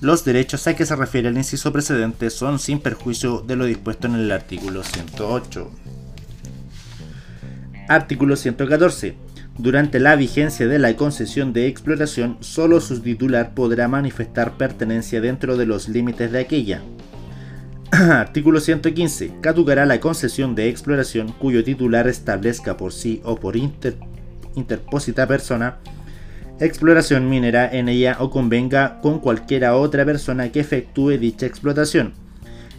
Los 0.00 0.24
derechos 0.24 0.66
a 0.66 0.76
que 0.76 0.86
se 0.86 0.94
refiere 0.96 1.28
el 1.28 1.36
inciso 1.36 1.72
precedente 1.72 2.30
son 2.30 2.58
sin 2.58 2.80
perjuicio 2.80 3.40
de 3.40 3.56
lo 3.56 3.64
dispuesto 3.64 4.06
en 4.06 4.14
el 4.16 4.30
artículo 4.30 4.82
108. 4.82 5.70
Artículo 7.88 8.36
114 8.36 9.26
durante 9.58 10.00
la 10.00 10.16
vigencia 10.16 10.68
de 10.68 10.78
la 10.78 10.94
concesión 10.96 11.54
de 11.54 11.66
exploración, 11.66 12.36
solo 12.40 12.80
su 12.82 13.00
titular 13.00 13.54
podrá 13.54 13.88
manifestar 13.88 14.58
pertenencia 14.58 15.22
dentro 15.22 15.56
de 15.56 15.64
los 15.64 15.88
límites 15.88 16.30
de 16.30 16.40
aquella. 16.40 16.82
Artículo 17.90 18.60
115. 18.60 19.36
Caducará 19.40 19.86
la 19.86 19.98
concesión 19.98 20.54
de 20.54 20.68
exploración 20.68 21.32
cuyo 21.32 21.64
titular 21.64 22.06
establezca 22.06 22.76
por 22.76 22.92
sí 22.92 23.22
o 23.24 23.36
por 23.36 23.56
interpósita 23.56 25.26
persona 25.26 25.78
exploración 26.60 27.28
minera 27.28 27.70
en 27.70 27.88
ella 27.88 28.16
o 28.18 28.30
convenga 28.30 29.00
con 29.02 29.20
cualquiera 29.20 29.76
otra 29.76 30.04
persona 30.04 30.50
que 30.50 30.60
efectúe 30.60 31.18
dicha 31.18 31.46
explotación. 31.46 32.14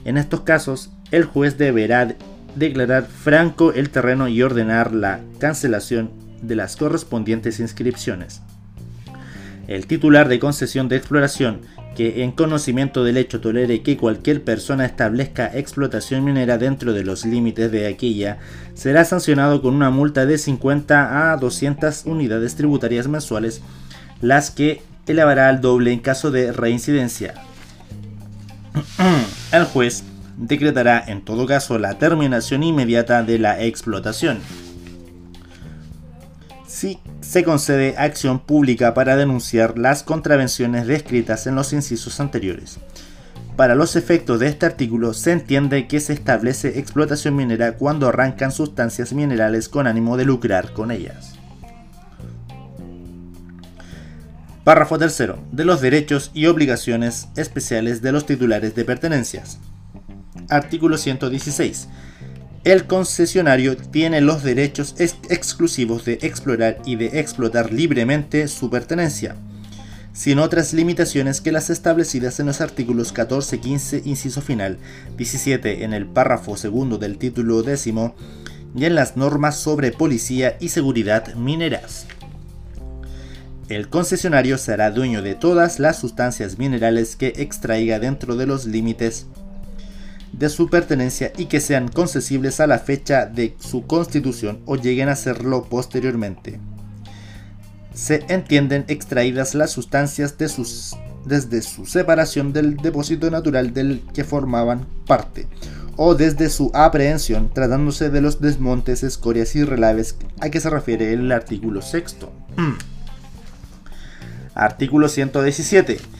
En 0.05 0.17
estos 0.17 0.41
casos, 0.41 0.91
el 1.11 1.25
juez 1.25 1.57
deberá 1.57 2.15
declarar 2.55 3.05
franco 3.05 3.73
el 3.73 3.89
terreno 3.89 4.27
y 4.27 4.41
ordenar 4.41 4.93
la 4.93 5.19
cancelación 5.39 6.11
de 6.41 6.55
las 6.55 6.75
correspondientes 6.75 7.59
inscripciones. 7.59 8.41
El 9.67 9.85
titular 9.85 10.27
de 10.27 10.39
concesión 10.39 10.87
de 10.87 10.95
exploración 10.95 11.61
que 11.97 12.23
en 12.23 12.31
conocimiento 12.31 13.03
del 13.03 13.17
hecho 13.17 13.41
tolere 13.41 13.81
que 13.81 13.97
cualquier 13.97 14.43
persona 14.43 14.85
establezca 14.85 15.57
explotación 15.57 16.23
minera 16.23 16.59
dentro 16.59 16.93
de 16.93 17.03
los 17.03 17.25
límites 17.25 17.71
de 17.71 17.87
aquella, 17.87 18.37
será 18.75 19.03
sancionado 19.03 19.63
con 19.63 19.73
una 19.73 19.89
multa 19.89 20.27
de 20.27 20.37
50 20.37 21.31
a 21.33 21.37
200 21.37 22.05
unidades 22.05 22.53
tributarias 22.53 23.07
mensuales, 23.07 23.63
las 24.21 24.51
que 24.51 24.83
elevará 25.07 25.49
al 25.49 25.59
doble 25.59 25.91
en 25.91 25.99
caso 25.99 26.29
de 26.29 26.51
reincidencia. 26.51 27.33
El 29.51 29.63
juez 29.63 30.03
decretará 30.37 31.03
en 31.07 31.25
todo 31.25 31.47
caso 31.47 31.79
la 31.79 31.97
terminación 31.97 32.61
inmediata 32.61 33.23
de 33.23 33.39
la 33.39 33.63
explotación 33.63 34.37
si 36.77 36.99
se 37.21 37.43
concede 37.43 37.95
acción 37.97 38.37
pública 38.37 38.93
para 38.93 39.15
denunciar 39.15 39.79
las 39.79 40.03
contravenciones 40.03 40.85
descritas 40.85 41.47
en 41.47 41.55
los 41.55 41.73
incisos 41.73 42.19
anteriores. 42.19 42.77
Para 43.55 43.73
los 43.73 43.95
efectos 43.95 44.39
de 44.39 44.49
este 44.49 44.67
artículo 44.67 45.15
se 45.15 45.31
entiende 45.31 45.87
que 45.87 45.99
se 45.99 46.13
establece 46.13 46.77
explotación 46.77 47.35
minera 47.35 47.77
cuando 47.77 48.07
arrancan 48.07 48.51
sustancias 48.51 49.11
minerales 49.11 49.69
con 49.69 49.87
ánimo 49.87 50.17
de 50.17 50.25
lucrar 50.25 50.73
con 50.73 50.91
ellas. 50.91 51.33
Párrafo 54.63 54.99
tercero. 54.99 55.39
De 55.51 55.65
los 55.65 55.81
derechos 55.81 56.29
y 56.35 56.45
obligaciones 56.45 57.29
especiales 57.37 58.03
de 58.03 58.11
los 58.11 58.27
titulares 58.27 58.75
de 58.75 58.85
pertenencias. 58.85 59.57
Artículo 60.47 60.99
116. 60.99 61.87
El 62.67 62.85
concesionario 62.85 63.77
tiene 63.77 64.19
los 64.19 64.43
derechos 64.43 64.93
exclusivos 64.97 66.03
de 66.03 66.19
explorar 66.21 66.79
y 66.83 66.97
de 66.97 67.21
explotar 67.21 67.71
libremente 67.71 68.45
su 68.49 68.69
pertenencia, 68.69 69.37
sin 70.11 70.37
otras 70.37 70.73
limitaciones 70.73 71.39
que 71.39 71.53
las 71.53 71.69
establecidas 71.69 72.41
en 72.41 72.47
los 72.47 72.59
artículos 72.59 73.13
14, 73.13 73.61
15, 73.61 74.01
inciso 74.03 74.41
final, 74.41 74.79
17 75.15 75.85
en 75.85 75.93
el 75.93 76.07
párrafo 76.07 76.57
segundo 76.57 76.97
del 76.97 77.17
título 77.17 77.63
décimo 77.63 78.15
y 78.75 78.83
en 78.83 78.95
las 78.95 79.15
normas 79.15 79.57
sobre 79.57 79.93
policía 79.93 80.57
y 80.59 80.67
seguridad 80.67 81.35
mineras. 81.35 82.05
El 83.69 83.87
concesionario 83.87 84.57
será 84.57 84.91
dueño 84.91 85.21
de 85.21 85.35
todas 85.35 85.79
las 85.79 85.99
sustancias 85.99 86.57
minerales 86.57 87.15
que 87.15 87.27
extraiga 87.37 87.99
dentro 87.99 88.35
de 88.35 88.45
los 88.45 88.65
límites 88.65 89.25
de 90.33 90.49
su 90.49 90.69
pertenencia 90.69 91.31
y 91.37 91.45
que 91.45 91.59
sean 91.59 91.87
concesibles 91.87 92.59
a 92.59 92.67
la 92.67 92.79
fecha 92.79 93.25
de 93.25 93.55
su 93.59 93.85
constitución 93.87 94.59
o 94.65 94.75
lleguen 94.75 95.09
a 95.09 95.15
serlo 95.15 95.63
posteriormente. 95.65 96.59
Se 97.93 98.23
entienden 98.29 98.85
extraídas 98.87 99.55
las 99.55 99.71
sustancias 99.71 100.37
de 100.37 100.49
sus, 100.49 100.95
desde 101.25 101.61
su 101.61 101.85
separación 101.85 102.53
del 102.53 102.77
depósito 102.77 103.31
natural 103.31 103.73
del 103.73 104.01
que 104.13 104.23
formaban 104.23 104.85
parte, 105.07 105.47
o 105.95 106.13
desde 106.13 106.49
su 106.49 106.69
aprehensión, 106.75 107.49
tratándose 107.51 108.11
de 108.11 108.21
los 108.21 108.39
desmontes, 108.39 109.01
escorias 109.01 109.55
y 109.55 109.63
relaves 109.63 110.15
a 110.39 110.49
que 110.49 110.61
se 110.61 110.69
refiere 110.69 111.11
el 111.13 111.31
artículo 111.31 111.81
sexto. 111.81 112.31
artículo 114.53 115.09
117 115.09 116.16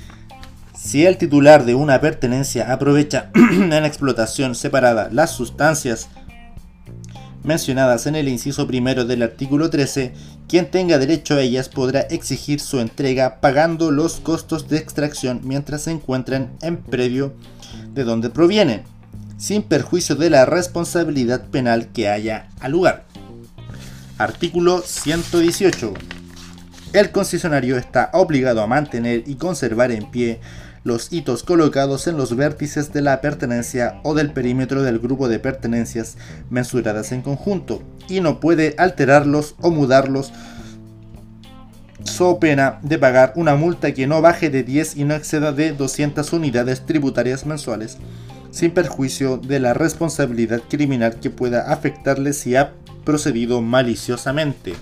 si 0.88 1.06
el 1.06 1.18
titular 1.18 1.66
de 1.66 1.76
una 1.76 2.00
pertenencia 2.00 2.72
aprovecha 2.72 3.30
en 3.36 3.74
explotación 3.74 4.56
separada 4.56 5.10
las 5.12 5.36
sustancias 5.36 6.08
mencionadas 7.44 8.08
en 8.08 8.16
el 8.16 8.30
inciso 8.30 8.68
primero 8.68 9.04
del 9.04 9.22
artículo 9.22 9.70
13, 9.70 10.14
quien 10.48 10.72
tenga 10.72 10.98
derecho 10.98 11.36
a 11.36 11.42
ellas 11.42 11.68
podrá 11.68 12.00
exigir 12.02 12.62
su 12.62 12.80
entrega 12.80 13.42
pagando 13.42 13.92
los 13.92 14.22
costos 14.22 14.70
de 14.70 14.78
extracción 14.78 15.42
mientras 15.44 15.82
se 15.82 15.92
encuentren 15.92 16.52
en 16.62 16.78
predio 16.78 17.34
de 17.94 18.06
donde 18.06 18.30
provienen, 18.30 18.84
sin 19.38 19.64
perjuicio 19.64 20.16
de 20.16 20.30
la 20.30 20.46
responsabilidad 20.46 21.48
penal 21.48 21.90
que 21.92 22.08
haya 22.08 22.48
al 22.62 22.72
lugar. 22.72 23.04
Artículo 24.18 24.82
118. 24.86 25.94
El 26.94 27.12
concesionario 27.12 27.78
está 27.78 28.10
obligado 28.14 28.62
a 28.62 28.68
mantener 28.68 29.24
y 29.28 29.36
conservar 29.36 29.92
en 29.92 30.10
pie 30.10 30.40
los 30.88 31.12
hitos 31.12 31.44
colocados 31.44 32.08
en 32.08 32.18
los 32.18 32.36
vértices 32.36 32.94
de 32.94 33.02
la 33.02 33.22
pertenencia 33.22 34.00
o 34.04 34.16
del 34.16 34.32
perímetro 34.32 34.82
del 34.82 35.00
grupo 35.00 35.28
de 35.28 35.38
pertenencias 35.38 36.18
mensuradas 36.50 37.12
en 37.12 37.22
conjunto 37.22 37.84
y 38.08 38.22
no 38.22 38.40
puede 38.40 38.74
alterarlos 38.78 39.56
o 39.62 39.70
mudarlos 39.70 40.32
so 42.04 42.40
pena 42.40 42.80
de 42.84 42.98
pagar 42.98 43.34
una 43.36 43.56
multa 43.56 43.94
que 43.94 44.08
no 44.08 44.22
baje 44.22 44.50
de 44.50 44.64
10 44.64 44.96
y 44.96 45.04
no 45.04 45.14
exceda 45.14 45.52
de 45.52 45.74
200 45.74 46.32
unidades 46.32 46.86
tributarias 46.86 47.46
mensuales, 47.46 47.98
sin 48.50 48.72
perjuicio 48.72 49.38
de 49.38 49.60
la 49.60 49.74
responsabilidad 49.74 50.62
criminal 50.70 51.20
que 51.20 51.30
pueda 51.30 51.72
afectarle 51.74 52.32
si 52.32 52.56
ha 52.56 52.74
procedido 53.04 53.62
maliciosamente. 53.62 54.74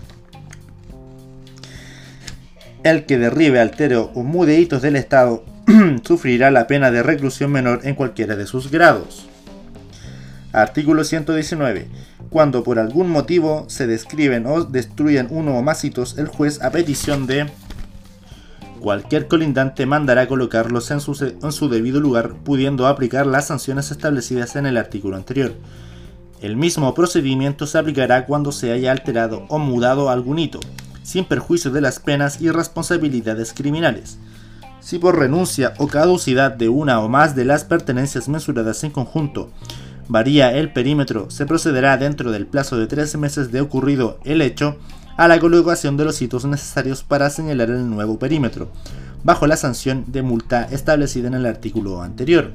El 2.83 3.07
que 3.07 3.17
derribe, 3.17 3.59
altere 3.59 3.95
o 3.95 4.11
mude 4.21 4.59
hitos 4.59 4.83
del 4.83 4.95
Estado 4.95 5.43
sufrirá 6.03 6.51
la 6.51 6.67
pena 6.67 6.91
de 6.91 7.03
reclusión 7.03 7.51
menor 7.51 7.81
en 7.83 7.95
cualquiera 7.95 8.35
de 8.35 8.45
sus 8.45 8.69
grados. 8.69 9.27
Artículo 10.51 11.03
119. 11.03 11.87
Cuando 12.29 12.63
por 12.63 12.79
algún 12.79 13.09
motivo 13.09 13.65
se 13.67 13.87
describen 13.87 14.45
o 14.45 14.63
destruyen 14.63 15.27
uno 15.29 15.57
o 15.57 15.61
más 15.61 15.83
hitos, 15.83 16.17
el 16.17 16.27
juez, 16.27 16.61
a 16.61 16.71
petición 16.71 17.27
de 17.27 17.47
cualquier 18.79 19.27
colindante, 19.27 19.85
mandará 19.85 20.27
colocarlos 20.27 20.91
en 20.91 21.01
su, 21.01 21.33
en 21.41 21.51
su 21.51 21.69
debido 21.69 21.99
lugar, 21.99 22.35
pudiendo 22.43 22.87
aplicar 22.87 23.25
las 23.25 23.47
sanciones 23.47 23.91
establecidas 23.91 24.55
en 24.55 24.65
el 24.65 24.77
artículo 24.77 25.15
anterior. 25.15 25.53
El 26.41 26.55
mismo 26.55 26.93
procedimiento 26.93 27.65
se 27.65 27.77
aplicará 27.77 28.25
cuando 28.25 28.51
se 28.51 28.71
haya 28.71 28.91
alterado 28.91 29.45
o 29.49 29.57
mudado 29.57 30.09
algún 30.09 30.37
hito, 30.37 30.59
sin 31.01 31.25
perjuicio 31.25 31.71
de 31.71 31.81
las 31.81 31.99
penas 31.99 32.39
y 32.41 32.51
responsabilidades 32.51 33.53
criminales. 33.53 34.19
Si 34.85 34.99
por 34.99 35.17
renuncia 35.17 35.73
o 35.79 35.87
caducidad 35.87 36.51
de 36.51 36.69
una 36.69 36.99
o 36.99 37.09
más 37.09 37.35
de 37.35 37.43
las 37.43 37.63
pertenencias 37.63 38.29
mensuradas 38.29 38.83
en 38.83 38.91
conjunto 38.91 39.49
varía 40.07 40.55
el 40.55 40.73
perímetro, 40.73 41.31
se 41.31 41.47
procederá 41.47 41.97
dentro 41.97 42.31
del 42.31 42.45
plazo 42.45 42.77
de 42.77 42.85
tres 42.85 43.17
meses 43.17 43.51
de 43.51 43.61
ocurrido 43.61 44.19
el 44.25 44.43
hecho 44.43 44.77
a 45.17 45.27
la 45.27 45.39
colocación 45.39 45.97
de 45.97 46.05
los 46.05 46.21
hitos 46.21 46.45
necesarios 46.45 47.01
para 47.01 47.31
señalar 47.31 47.71
el 47.71 47.89
nuevo 47.89 48.19
perímetro, 48.19 48.71
bajo 49.23 49.47
la 49.47 49.57
sanción 49.57 50.05
de 50.05 50.21
multa 50.21 50.67
establecida 50.69 51.29
en 51.29 51.33
el 51.33 51.47
artículo 51.47 52.03
anterior. 52.03 52.51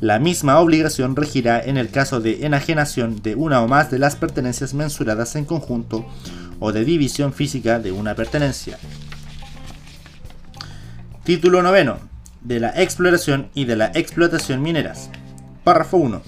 La 0.00 0.18
misma 0.18 0.58
obligación 0.58 1.14
regirá 1.14 1.60
en 1.60 1.76
el 1.76 1.90
caso 1.90 2.18
de 2.18 2.44
enajenación 2.46 3.22
de 3.22 3.36
una 3.36 3.62
o 3.62 3.68
más 3.68 3.92
de 3.92 4.00
las 4.00 4.16
pertenencias 4.16 4.74
mensuradas 4.74 5.36
en 5.36 5.44
conjunto 5.44 6.04
o 6.58 6.72
de 6.72 6.84
división 6.84 7.32
física 7.32 7.78
de 7.78 7.92
una 7.92 8.16
pertenencia. 8.16 8.76
Título 11.26 11.60
noveno. 11.60 11.98
De 12.40 12.60
la 12.60 12.68
exploración 12.80 13.48
y 13.52 13.64
de 13.64 13.74
la 13.74 13.90
explotación 13.96 14.62
mineras. 14.62 15.10
Párrafo 15.64 15.96
1. 15.96 16.22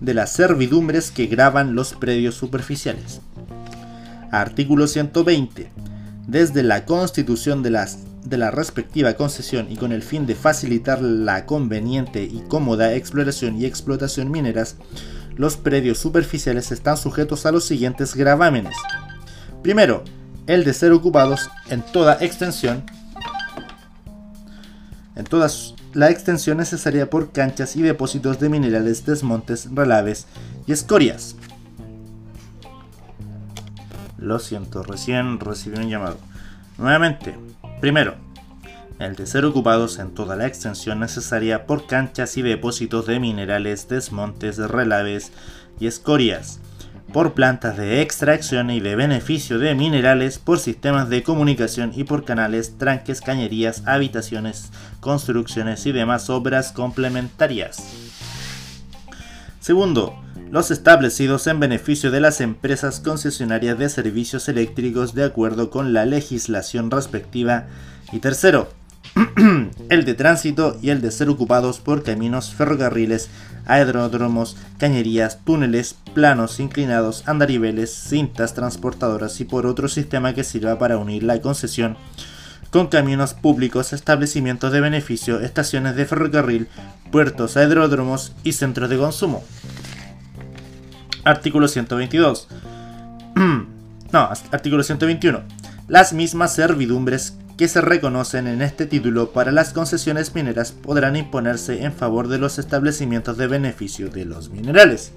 De 0.00 0.12
las 0.12 0.32
servidumbres 0.32 1.12
que 1.12 1.26
graban 1.26 1.76
los 1.76 1.94
predios 1.94 2.34
superficiales. 2.34 3.20
Artículo 4.32 4.88
120. 4.88 5.70
Desde 6.26 6.64
la 6.64 6.84
constitución 6.84 7.62
de, 7.62 7.70
las, 7.70 8.00
de 8.24 8.38
la 8.38 8.50
respectiva 8.50 9.14
concesión 9.14 9.70
y 9.70 9.76
con 9.76 9.92
el 9.92 10.02
fin 10.02 10.26
de 10.26 10.34
facilitar 10.34 11.00
la 11.00 11.46
conveniente 11.46 12.24
y 12.24 12.42
cómoda 12.48 12.94
exploración 12.94 13.56
y 13.56 13.66
explotación 13.66 14.32
mineras, 14.32 14.74
los 15.36 15.58
predios 15.58 15.98
superficiales 15.98 16.72
están 16.72 16.96
sujetos 16.96 17.46
a 17.46 17.52
los 17.52 17.66
siguientes 17.66 18.16
gravámenes. 18.16 18.74
Primero, 19.62 20.02
el 20.48 20.64
de 20.64 20.74
ser 20.74 20.90
ocupados 20.90 21.48
en 21.68 21.82
toda 21.82 22.18
extensión 22.20 22.82
en 25.20 25.26
toda 25.26 25.48
la 25.92 26.10
extensión 26.10 26.56
necesaria 26.56 27.10
por 27.10 27.30
canchas 27.30 27.76
y 27.76 27.82
depósitos 27.82 28.40
de 28.40 28.48
minerales, 28.48 29.04
desmontes, 29.04 29.68
relaves 29.72 30.26
y 30.66 30.72
escorias. 30.72 31.36
Lo 34.18 34.38
siento, 34.38 34.82
recién 34.82 35.38
recibí 35.38 35.78
un 35.78 35.90
llamado. 35.90 36.16
Nuevamente, 36.78 37.36
primero, 37.80 38.14
el 38.98 39.14
de 39.14 39.26
ser 39.26 39.44
ocupados 39.44 39.98
en 39.98 40.14
toda 40.14 40.36
la 40.36 40.46
extensión 40.46 41.00
necesaria 41.00 41.66
por 41.66 41.86
canchas 41.86 42.36
y 42.38 42.42
depósitos 42.42 43.06
de 43.06 43.20
minerales, 43.20 43.88
desmontes, 43.88 44.56
relaves 44.56 45.32
y 45.78 45.86
escorias 45.86 46.60
por 47.12 47.34
plantas 47.34 47.76
de 47.76 48.02
extracción 48.02 48.70
y 48.70 48.80
de 48.80 48.96
beneficio 48.96 49.58
de 49.58 49.74
minerales, 49.74 50.38
por 50.38 50.58
sistemas 50.58 51.08
de 51.08 51.22
comunicación 51.22 51.92
y 51.94 52.04
por 52.04 52.24
canales, 52.24 52.78
tranques, 52.78 53.20
cañerías, 53.20 53.82
habitaciones, 53.86 54.70
construcciones 55.00 55.84
y 55.86 55.92
demás 55.92 56.30
obras 56.30 56.72
complementarias. 56.72 57.82
Segundo, 59.60 60.14
los 60.50 60.70
establecidos 60.70 61.46
en 61.46 61.60
beneficio 61.60 62.10
de 62.10 62.20
las 62.20 62.40
empresas 62.40 63.00
concesionarias 63.00 63.78
de 63.78 63.88
servicios 63.88 64.48
eléctricos 64.48 65.14
de 65.14 65.24
acuerdo 65.24 65.70
con 65.70 65.92
la 65.92 66.06
legislación 66.06 66.90
respectiva. 66.90 67.66
Y 68.10 68.18
tercero, 68.18 68.68
el 69.88 70.04
de 70.04 70.14
tránsito 70.14 70.78
y 70.80 70.90
el 70.90 71.00
de 71.00 71.10
ser 71.10 71.28
ocupados 71.28 71.80
por 71.80 72.02
caminos, 72.02 72.54
ferrocarriles, 72.54 73.28
aeródromos, 73.66 74.56
cañerías, 74.78 75.44
túneles, 75.44 75.96
planos 76.14 76.60
inclinados, 76.60 77.26
andariveles, 77.26 77.92
cintas 77.92 78.54
transportadoras 78.54 79.40
y 79.40 79.44
por 79.44 79.66
otro 79.66 79.88
sistema 79.88 80.34
que 80.34 80.44
sirva 80.44 80.78
para 80.78 80.98
unir 80.98 81.22
la 81.22 81.40
concesión 81.40 81.96
con 82.70 82.86
caminos 82.86 83.34
públicos, 83.34 83.92
establecimientos 83.92 84.72
de 84.72 84.80
beneficio, 84.80 85.40
estaciones 85.40 85.96
de 85.96 86.06
ferrocarril, 86.06 86.68
puertos, 87.10 87.56
aeródromos 87.56 88.32
y 88.44 88.52
centros 88.52 88.88
de 88.88 88.96
consumo. 88.96 89.42
Artículo 91.24 91.68
122. 91.68 92.48
no, 94.12 94.28
artículo 94.52 94.82
121. 94.82 95.40
Las 95.88 96.12
mismas 96.12 96.54
servidumbres 96.54 97.36
que 97.60 97.68
se 97.68 97.82
reconocen 97.82 98.46
en 98.46 98.62
este 98.62 98.86
título 98.86 99.32
para 99.32 99.52
las 99.52 99.74
concesiones 99.74 100.34
mineras 100.34 100.72
podrán 100.72 101.14
imponerse 101.14 101.84
en 101.84 101.92
favor 101.92 102.28
de 102.28 102.38
los 102.38 102.58
establecimientos 102.58 103.36
de 103.36 103.48
beneficio 103.48 104.08
de 104.08 104.24
los 104.24 104.48
minerales. 104.48 105.12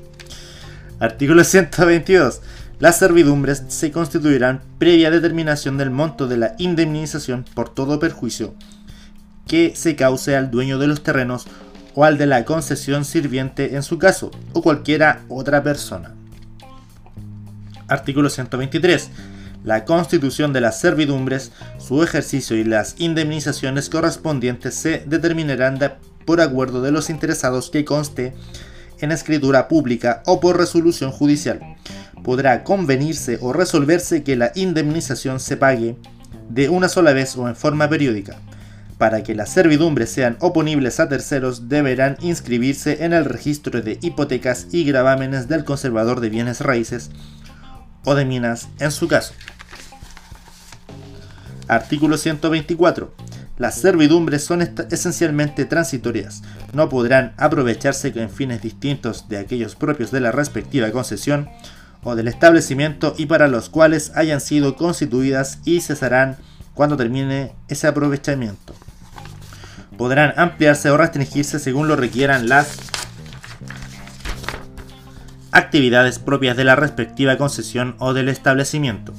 Artículo 0.99 1.43
122. 1.45 2.41
Las 2.81 2.99
servidumbres 2.99 3.63
se 3.69 3.93
constituirán 3.93 4.61
previa 4.77 5.09
determinación 5.09 5.77
del 5.77 5.89
monto 5.89 6.27
de 6.27 6.35
la 6.35 6.55
indemnización 6.57 7.45
por 7.53 7.73
todo 7.73 7.97
perjuicio 7.97 8.53
que 9.47 9.73
se 9.73 9.95
cause 9.95 10.35
al 10.35 10.51
dueño 10.51 10.77
de 10.79 10.87
los 10.87 11.01
terrenos 11.01 11.45
o 11.95 12.03
al 12.03 12.17
de 12.17 12.25
la 12.25 12.43
concesión 12.43 13.05
sirviente 13.05 13.77
en 13.77 13.83
su 13.83 13.97
caso, 13.99 14.31
o 14.51 14.61
cualquiera 14.61 15.21
otra 15.29 15.63
persona. 15.63 16.13
Artículo 17.87 18.29
123. 18.29 19.11
La 19.64 19.86
constitución 19.86 20.51
de 20.51 20.59
las 20.59 20.82
servidumbres, 20.82 21.53
su 21.78 22.03
ejercicio 22.03 22.57
y 22.57 22.66
las 22.66 22.95
indemnizaciones 22.97 23.89
correspondientes 23.89 24.76
se 24.76 25.03
determinarán 25.05 25.80
por 26.26 26.41
acuerdo 26.41 26.82
de 26.82 26.91
los 26.91 27.09
interesados 27.09 27.70
que 27.70 27.86
conste 27.86 28.34
en 28.99 29.11
escritura 29.11 29.70
pública 29.70 30.22
o 30.26 30.41
por 30.41 30.57
resolución 30.57 31.11
judicial. 31.11 31.61
Podrá 32.24 32.66
convenirse 32.66 33.38
o 33.41 33.53
resolverse 33.53 34.24
que 34.24 34.36
la 34.36 34.51
indemnización 34.55 35.39
se 35.39 35.55
pague 35.55 35.95
de 36.49 36.68
una 36.68 36.89
sola 36.89 37.14
vez 37.14 37.38
o 37.38 37.47
en 37.47 37.55
forma 37.55 37.88
periódica. 37.88 38.38
Para 38.97 39.24
que 39.24 39.34
las 39.34 39.49
servidumbres 39.49 40.09
sean 40.09 40.38
oponibles 40.39 40.99
a 40.99 41.07
terceros, 41.09 41.68
deberán 41.68 42.18
inscribirse 42.22 43.03
en 43.03 43.14
el 43.14 43.26
registro 43.26 43.82
de 43.82 43.97
hipotecas 44.01 44.68
y 44.72 44.84
gravámenes 44.84 45.47
del 45.47 45.64
conservador 45.64 46.20
de 46.20 46.30
bienes 46.30 46.59
raíces 46.59 47.09
o 48.05 48.15
de 48.15 48.25
minas 48.25 48.69
en 48.79 48.91
su 48.91 49.07
caso. 49.07 49.33
Artículo 51.67 52.17
124. 52.17 53.13
Las 53.57 53.75
servidumbres 53.75 54.43
son 54.43 54.61
esencialmente 54.89 55.65
transitorias, 55.65 56.41
no 56.73 56.89
podrán 56.89 57.33
aprovecharse 57.37 58.11
en 58.15 58.31
fines 58.31 58.61
distintos 58.61 59.29
de 59.29 59.37
aquellos 59.37 59.75
propios 59.75 60.09
de 60.11 60.19
la 60.19 60.31
respectiva 60.31 60.91
concesión 60.91 61.49
o 62.03 62.15
del 62.15 62.27
establecimiento 62.27 63.13
y 63.17 63.27
para 63.27 63.47
los 63.47 63.69
cuales 63.69 64.11
hayan 64.15 64.41
sido 64.41 64.75
constituidas 64.75 65.59
y 65.65 65.81
cesarán 65.81 66.37
cuando 66.73 66.97
termine 66.97 67.53
ese 67.67 67.87
aprovechamiento. 67.87 68.73
Podrán 69.97 70.33
ampliarse 70.35 70.89
o 70.89 70.97
restringirse 70.97 71.59
según 71.59 71.87
lo 71.87 71.95
requieran 71.95 72.49
las 72.49 72.77
actividades 75.53 76.17
propias 76.17 76.57
de 76.57 76.63
la 76.63 76.75
respectiva 76.75 77.37
concesión 77.37 77.95
o 77.99 78.13
del 78.13 78.27
establecimiento. 78.27 79.13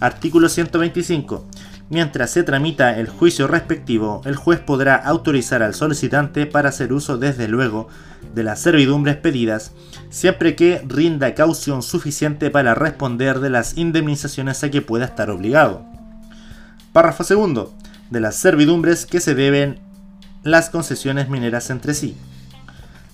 Artículo 0.00 0.48
125. 0.48 1.46
Mientras 1.88 2.30
se 2.30 2.42
tramita 2.42 2.98
el 2.98 3.08
juicio 3.08 3.46
respectivo, 3.46 4.20
el 4.24 4.36
juez 4.36 4.60
podrá 4.60 4.96
autorizar 4.96 5.62
al 5.62 5.74
solicitante 5.74 6.46
para 6.46 6.68
hacer 6.68 6.92
uso 6.92 7.18
desde 7.18 7.48
luego 7.48 7.88
de 8.34 8.42
las 8.44 8.60
servidumbres 8.60 9.16
pedidas, 9.16 9.72
siempre 10.10 10.56
que 10.56 10.82
rinda 10.86 11.34
caución 11.34 11.82
suficiente 11.82 12.50
para 12.50 12.74
responder 12.74 13.40
de 13.40 13.50
las 13.50 13.76
indemnizaciones 13.76 14.62
a 14.64 14.70
que 14.70 14.82
pueda 14.82 15.06
estar 15.06 15.30
obligado. 15.30 15.84
Párrafo 16.92 17.24
segundo. 17.24 17.74
De 18.10 18.20
las 18.20 18.36
servidumbres 18.36 19.06
que 19.06 19.20
se 19.20 19.34
deben 19.34 19.80
las 20.42 20.68
concesiones 20.68 21.30
mineras 21.30 21.70
entre 21.70 21.94
sí. 21.94 22.16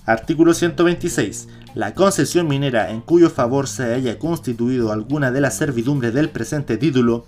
Artículo 0.09 0.55
126. 0.55 1.49
La 1.75 1.93
concesión 1.93 2.47
minera 2.47 2.89
en 2.89 3.01
cuyo 3.01 3.29
favor 3.29 3.67
se 3.67 3.93
haya 3.93 4.17
constituido 4.17 4.91
alguna 4.91 5.29
de 5.29 5.39
las 5.39 5.55
servidumbres 5.55 6.15
del 6.15 6.29
presente 6.31 6.77
título 6.77 7.27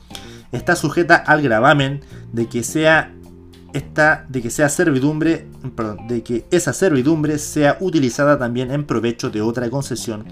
está 0.51 0.75
sujeta 0.75 1.15
al 1.15 1.43
gravamen 1.43 2.01
de 2.33 2.49
que 2.49 2.63
sea 2.63 3.13
esta, 3.73 4.25
de 4.29 4.41
que 4.41 4.49
sea 4.49 4.67
servidumbre, 4.67 5.47
de 6.07 6.23
que 6.23 6.47
esa 6.49 6.73
servidumbre 6.73 7.37
sea 7.37 7.77
utilizada 7.81 8.39
también 8.39 8.71
en 8.71 8.87
provecho 8.87 9.29
de 9.29 9.43
otra 9.43 9.69
concesión 9.69 10.25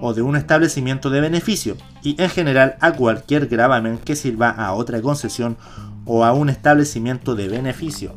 o 0.00 0.14
de 0.14 0.22
un 0.22 0.36
establecimiento 0.36 1.10
de 1.10 1.20
beneficio 1.20 1.76
y 2.02 2.16
en 2.22 2.30
general 2.30 2.76
a 2.80 2.92
cualquier 2.92 3.48
gravamen 3.48 3.98
que 3.98 4.16
sirva 4.16 4.48
a 4.48 4.72
otra 4.72 5.02
concesión 5.02 5.58
o 6.06 6.24
a 6.24 6.32
un 6.32 6.48
establecimiento 6.48 7.34
de 7.34 7.48
beneficio. 7.48 8.14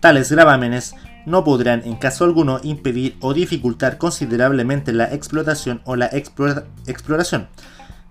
Tales 0.00 0.32
gravámenes 0.32 0.94
no 1.26 1.44
podrán 1.44 1.82
en 1.84 1.96
caso 1.96 2.24
alguno 2.24 2.60
impedir 2.62 3.16
o 3.20 3.34
dificultar 3.34 3.98
considerablemente 3.98 4.92
la 4.92 5.12
explotación 5.12 5.82
o 5.84 5.96
la 5.96 6.06
exploración 6.06 7.48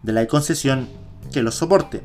de 0.04 0.14
la 0.14 0.28
concesión 0.28 0.88
que 1.32 1.42
los 1.42 1.56
soporte. 1.56 2.04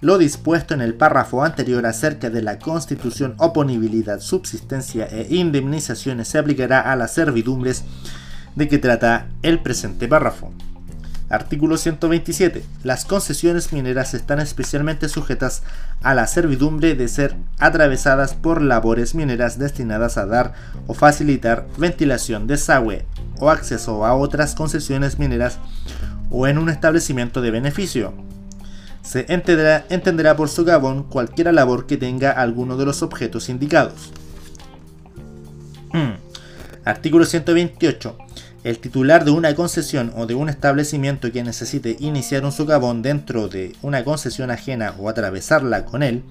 Lo 0.00 0.18
dispuesto 0.18 0.74
en 0.74 0.80
el 0.80 0.94
párrafo 0.94 1.44
anterior 1.44 1.86
acerca 1.86 2.28
de 2.28 2.42
la 2.42 2.58
constitución, 2.58 3.34
oponibilidad, 3.38 4.20
subsistencia 4.20 5.06
e 5.06 5.34
indemnizaciones 5.34 6.28
se 6.28 6.38
aplicará 6.38 6.80
a 6.80 6.96
las 6.96 7.14
servidumbres 7.14 7.84
de 8.56 8.68
que 8.68 8.78
trata 8.78 9.28
el 9.42 9.60
presente 9.60 10.08
párrafo. 10.08 10.52
Artículo 11.32 11.78
127. 11.78 12.62
Las 12.84 13.06
concesiones 13.06 13.72
mineras 13.72 14.12
están 14.12 14.38
especialmente 14.38 15.08
sujetas 15.08 15.62
a 16.02 16.12
la 16.12 16.26
servidumbre 16.26 16.94
de 16.94 17.08
ser 17.08 17.34
atravesadas 17.58 18.34
por 18.34 18.60
labores 18.60 19.14
mineras 19.14 19.58
destinadas 19.58 20.18
a 20.18 20.26
dar 20.26 20.52
o 20.86 20.92
facilitar 20.92 21.66
ventilación, 21.78 22.46
desagüe 22.46 23.06
o 23.40 23.48
acceso 23.48 24.04
a 24.04 24.14
otras 24.14 24.54
concesiones 24.54 25.18
mineras 25.18 25.56
o 26.28 26.46
en 26.48 26.58
un 26.58 26.68
establecimiento 26.68 27.40
de 27.40 27.50
beneficio. 27.50 28.12
Se 29.00 29.24
entenderá, 29.32 29.86
entenderá 29.88 30.36
por 30.36 30.50
socavón 30.50 31.02
cualquier 31.02 31.54
labor 31.54 31.86
que 31.86 31.96
tenga 31.96 32.32
alguno 32.32 32.76
de 32.76 32.84
los 32.84 33.02
objetos 33.02 33.48
indicados. 33.48 34.12
Artículo 36.84 37.24
128 37.24 38.18
el 38.64 38.78
titular 38.78 39.24
de 39.24 39.32
una 39.32 39.54
concesión 39.54 40.12
o 40.16 40.26
de 40.26 40.34
un 40.34 40.48
establecimiento 40.48 41.32
que 41.32 41.42
necesite 41.42 41.96
iniciar 41.98 42.44
un 42.44 42.52
socavón 42.52 43.02
dentro 43.02 43.48
de 43.48 43.74
una 43.82 44.04
concesión 44.04 44.50
ajena 44.50 44.94
o 44.98 45.08
atravesarla 45.08 45.84
con 45.84 46.02
él 46.02 46.22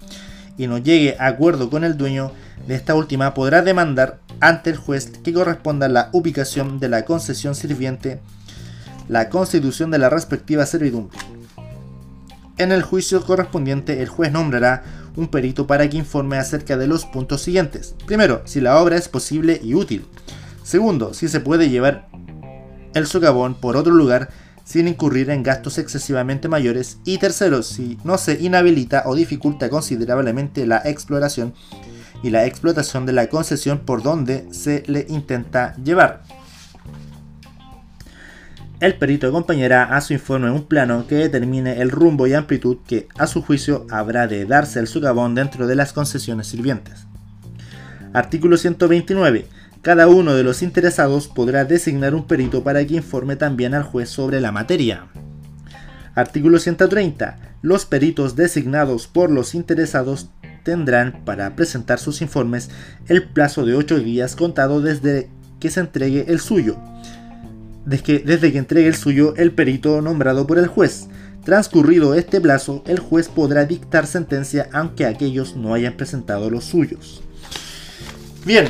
y 0.58 0.68
no 0.68 0.78
llegue 0.78 1.16
a 1.20 1.28
acuerdo 1.28 1.70
con 1.70 1.84
el 1.84 1.98
dueño 1.98 2.32
de 2.68 2.76
esta 2.76 2.96
última 2.96 3.34
podrá 3.34 3.62
demandar 3.62 4.20
ante 4.40 4.70
el 4.70 4.78
juez 4.78 5.12
que 5.24 5.34
corresponda 5.34 5.90
la 5.90 6.10
ubicación 6.14 6.80
de 6.80 6.90
la 6.90 7.06
concesión 7.06 7.56
sirviente 7.56 8.20
la 9.08 9.28
constitución 9.30 9.92
de 9.92 9.98
la 9.98 10.10
respectiva 10.10 10.66
servidumbre. 10.66 11.18
En 12.58 12.72
el 12.72 12.82
juicio 12.82 13.26
correspondiente 13.26 14.02
el 14.02 14.08
juez 14.08 14.32
nombrará 14.32 14.84
un 15.18 15.28
perito 15.28 15.68
para 15.68 15.90
que 15.90 15.98
informe 15.98 16.38
acerca 16.38 16.78
de 16.78 16.88
los 16.88 17.06
puntos 17.06 17.42
siguientes. 17.42 17.96
Primero, 18.06 18.42
si 18.46 18.62
la 18.62 18.80
obra 18.80 18.96
es 18.96 19.10
posible 19.10 19.60
y 19.62 19.74
útil. 19.74 20.06
Segundo, 20.72 21.14
si 21.14 21.28
se 21.28 21.42
puede 21.42 21.70
llevar 21.70 22.08
el 22.94 23.06
socavón 23.06 23.56
por 23.56 23.76
otro 23.76 23.94
lugar 23.94 24.30
sin 24.64 24.88
incurrir 24.88 25.30
en 25.30 25.44
gastos 25.44 25.78
excesivamente 25.78 26.48
mayores. 26.48 26.98
Y 27.04 27.18
tercero, 27.18 27.62
si 27.62 27.98
no 28.06 28.18
se 28.18 28.42
inhabilita 28.42 29.04
o 29.06 29.14
dificulta 29.14 29.70
considerablemente 29.70 30.66
la 30.66 30.78
exploración 30.86 31.54
y 32.24 32.30
la 32.30 32.46
explotación 32.46 33.06
de 33.06 33.12
la 33.12 33.28
concesión 33.28 33.80
por 33.80 34.02
donde 34.02 34.48
se 34.54 34.86
le 34.88 35.06
intenta 35.10 35.76
llevar. 35.76 36.24
El 38.80 38.98
perito 38.98 39.28
acompañará 39.28 39.94
a 39.94 40.00
su 40.00 40.14
informe 40.14 40.52
un 40.52 40.68
plano 40.68 41.06
que 41.06 41.16
determine 41.16 41.82
el 41.82 41.92
rumbo 41.92 42.28
y 42.28 42.34
amplitud 42.34 42.78
que, 42.88 43.10
a 43.18 43.28
su 43.28 43.42
juicio, 43.42 43.88
habrá 43.92 44.26
de 44.26 44.46
darse 44.46 44.80
el 44.80 44.88
socavón 44.88 45.36
dentro 45.36 45.68
de 45.68 45.76
las 45.76 45.92
concesiones 45.92 46.48
sirvientes. 46.48 47.08
Artículo 48.14 48.56
129 48.56 49.60
cada 49.82 50.08
uno 50.08 50.36
de 50.36 50.44
los 50.44 50.62
interesados 50.62 51.28
podrá 51.28 51.66
designar 51.66 52.14
un 52.14 52.28
perito 52.28 52.64
para 52.64 52.86
que 52.86 52.96
informe 52.96 53.36
también 53.36 53.74
al 53.74 53.84
juez 53.84 54.10
sobre 54.10 54.40
la 54.40 54.52
materia. 54.52 55.08
Artículo 56.14 56.60
130. 56.60 57.38
Los 57.64 57.86
peritos 57.86 58.36
designados 58.36 59.08
por 59.08 59.32
los 59.32 59.56
interesados 59.56 60.30
tendrán 60.64 61.24
para 61.26 61.56
presentar 61.56 62.00
sus 62.00 62.22
informes 62.22 62.70
el 63.08 63.24
plazo 63.30 63.66
de 63.66 63.76
8 63.76 64.00
días 64.00 64.36
contado 64.36 64.82
desde 64.82 65.30
que 65.60 65.72
se 65.72 65.80
entregue 65.80 66.26
el 66.28 66.40
suyo. 66.40 66.78
Desde 67.86 68.04
que, 68.04 68.20
desde 68.20 68.52
que 68.52 68.60
entregue 68.60 68.88
el 68.88 68.96
suyo 68.96 69.34
el 69.36 69.52
perito 69.52 70.02
nombrado 70.02 70.46
por 70.46 70.60
el 70.60 70.68
juez. 70.68 71.08
Transcurrido 71.44 72.14
este 72.14 72.40
plazo, 72.40 72.84
el 72.86 73.00
juez 73.00 73.28
podrá 73.28 73.66
dictar 73.66 74.06
sentencia 74.06 74.70
aunque 74.74 75.08
aquellos 75.08 75.56
no 75.56 75.74
hayan 75.74 75.98
presentado 75.98 76.52
los 76.52 76.66
suyos. 76.66 77.24
Bien, 78.46 78.66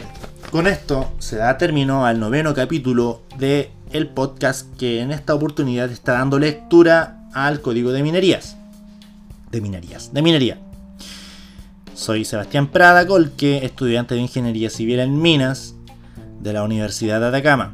con 0.51 0.67
esto 0.67 1.09
se 1.17 1.37
da 1.37 1.57
término 1.57 2.05
al 2.05 2.19
noveno 2.19 2.53
capítulo 2.53 3.21
de 3.39 3.71
el 3.93 4.09
podcast 4.09 4.75
que 4.75 4.99
en 4.99 5.11
esta 5.11 5.33
oportunidad 5.33 5.89
está 5.89 6.13
dando 6.13 6.39
lectura 6.39 7.25
al 7.33 7.61
código 7.61 7.93
de 7.93 8.03
minerías. 8.03 8.57
De 9.49 9.61
minerías, 9.61 10.13
de 10.13 10.21
minería. 10.21 10.59
Soy 11.93 12.25
Sebastián 12.25 12.67
Prada 12.67 13.07
Colque, 13.07 13.65
estudiante 13.65 14.15
de 14.15 14.21
Ingeniería 14.21 14.69
Civil 14.69 14.99
en 14.99 15.21
Minas 15.21 15.75
de 16.41 16.51
la 16.51 16.63
Universidad 16.63 17.21
de 17.21 17.27
Atacama. 17.27 17.73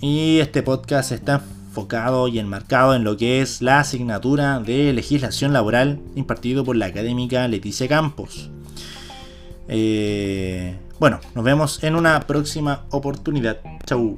Y 0.00 0.38
este 0.38 0.62
podcast 0.62 1.10
está 1.10 1.42
enfocado 1.66 2.28
y 2.28 2.38
enmarcado 2.38 2.94
en 2.94 3.02
lo 3.02 3.16
que 3.16 3.42
es 3.42 3.60
la 3.60 3.80
asignatura 3.80 4.60
de 4.60 4.92
legislación 4.92 5.52
laboral 5.52 5.98
impartido 6.14 6.64
por 6.64 6.76
la 6.76 6.86
académica 6.86 7.48
Leticia 7.48 7.88
Campos. 7.88 8.50
Eh, 9.66 10.76
bueno, 11.04 11.20
nos 11.34 11.44
vemos 11.44 11.84
en 11.84 11.96
una 11.96 12.18
próxima 12.20 12.86
oportunidad. 12.90 13.58
Chau. 13.84 14.16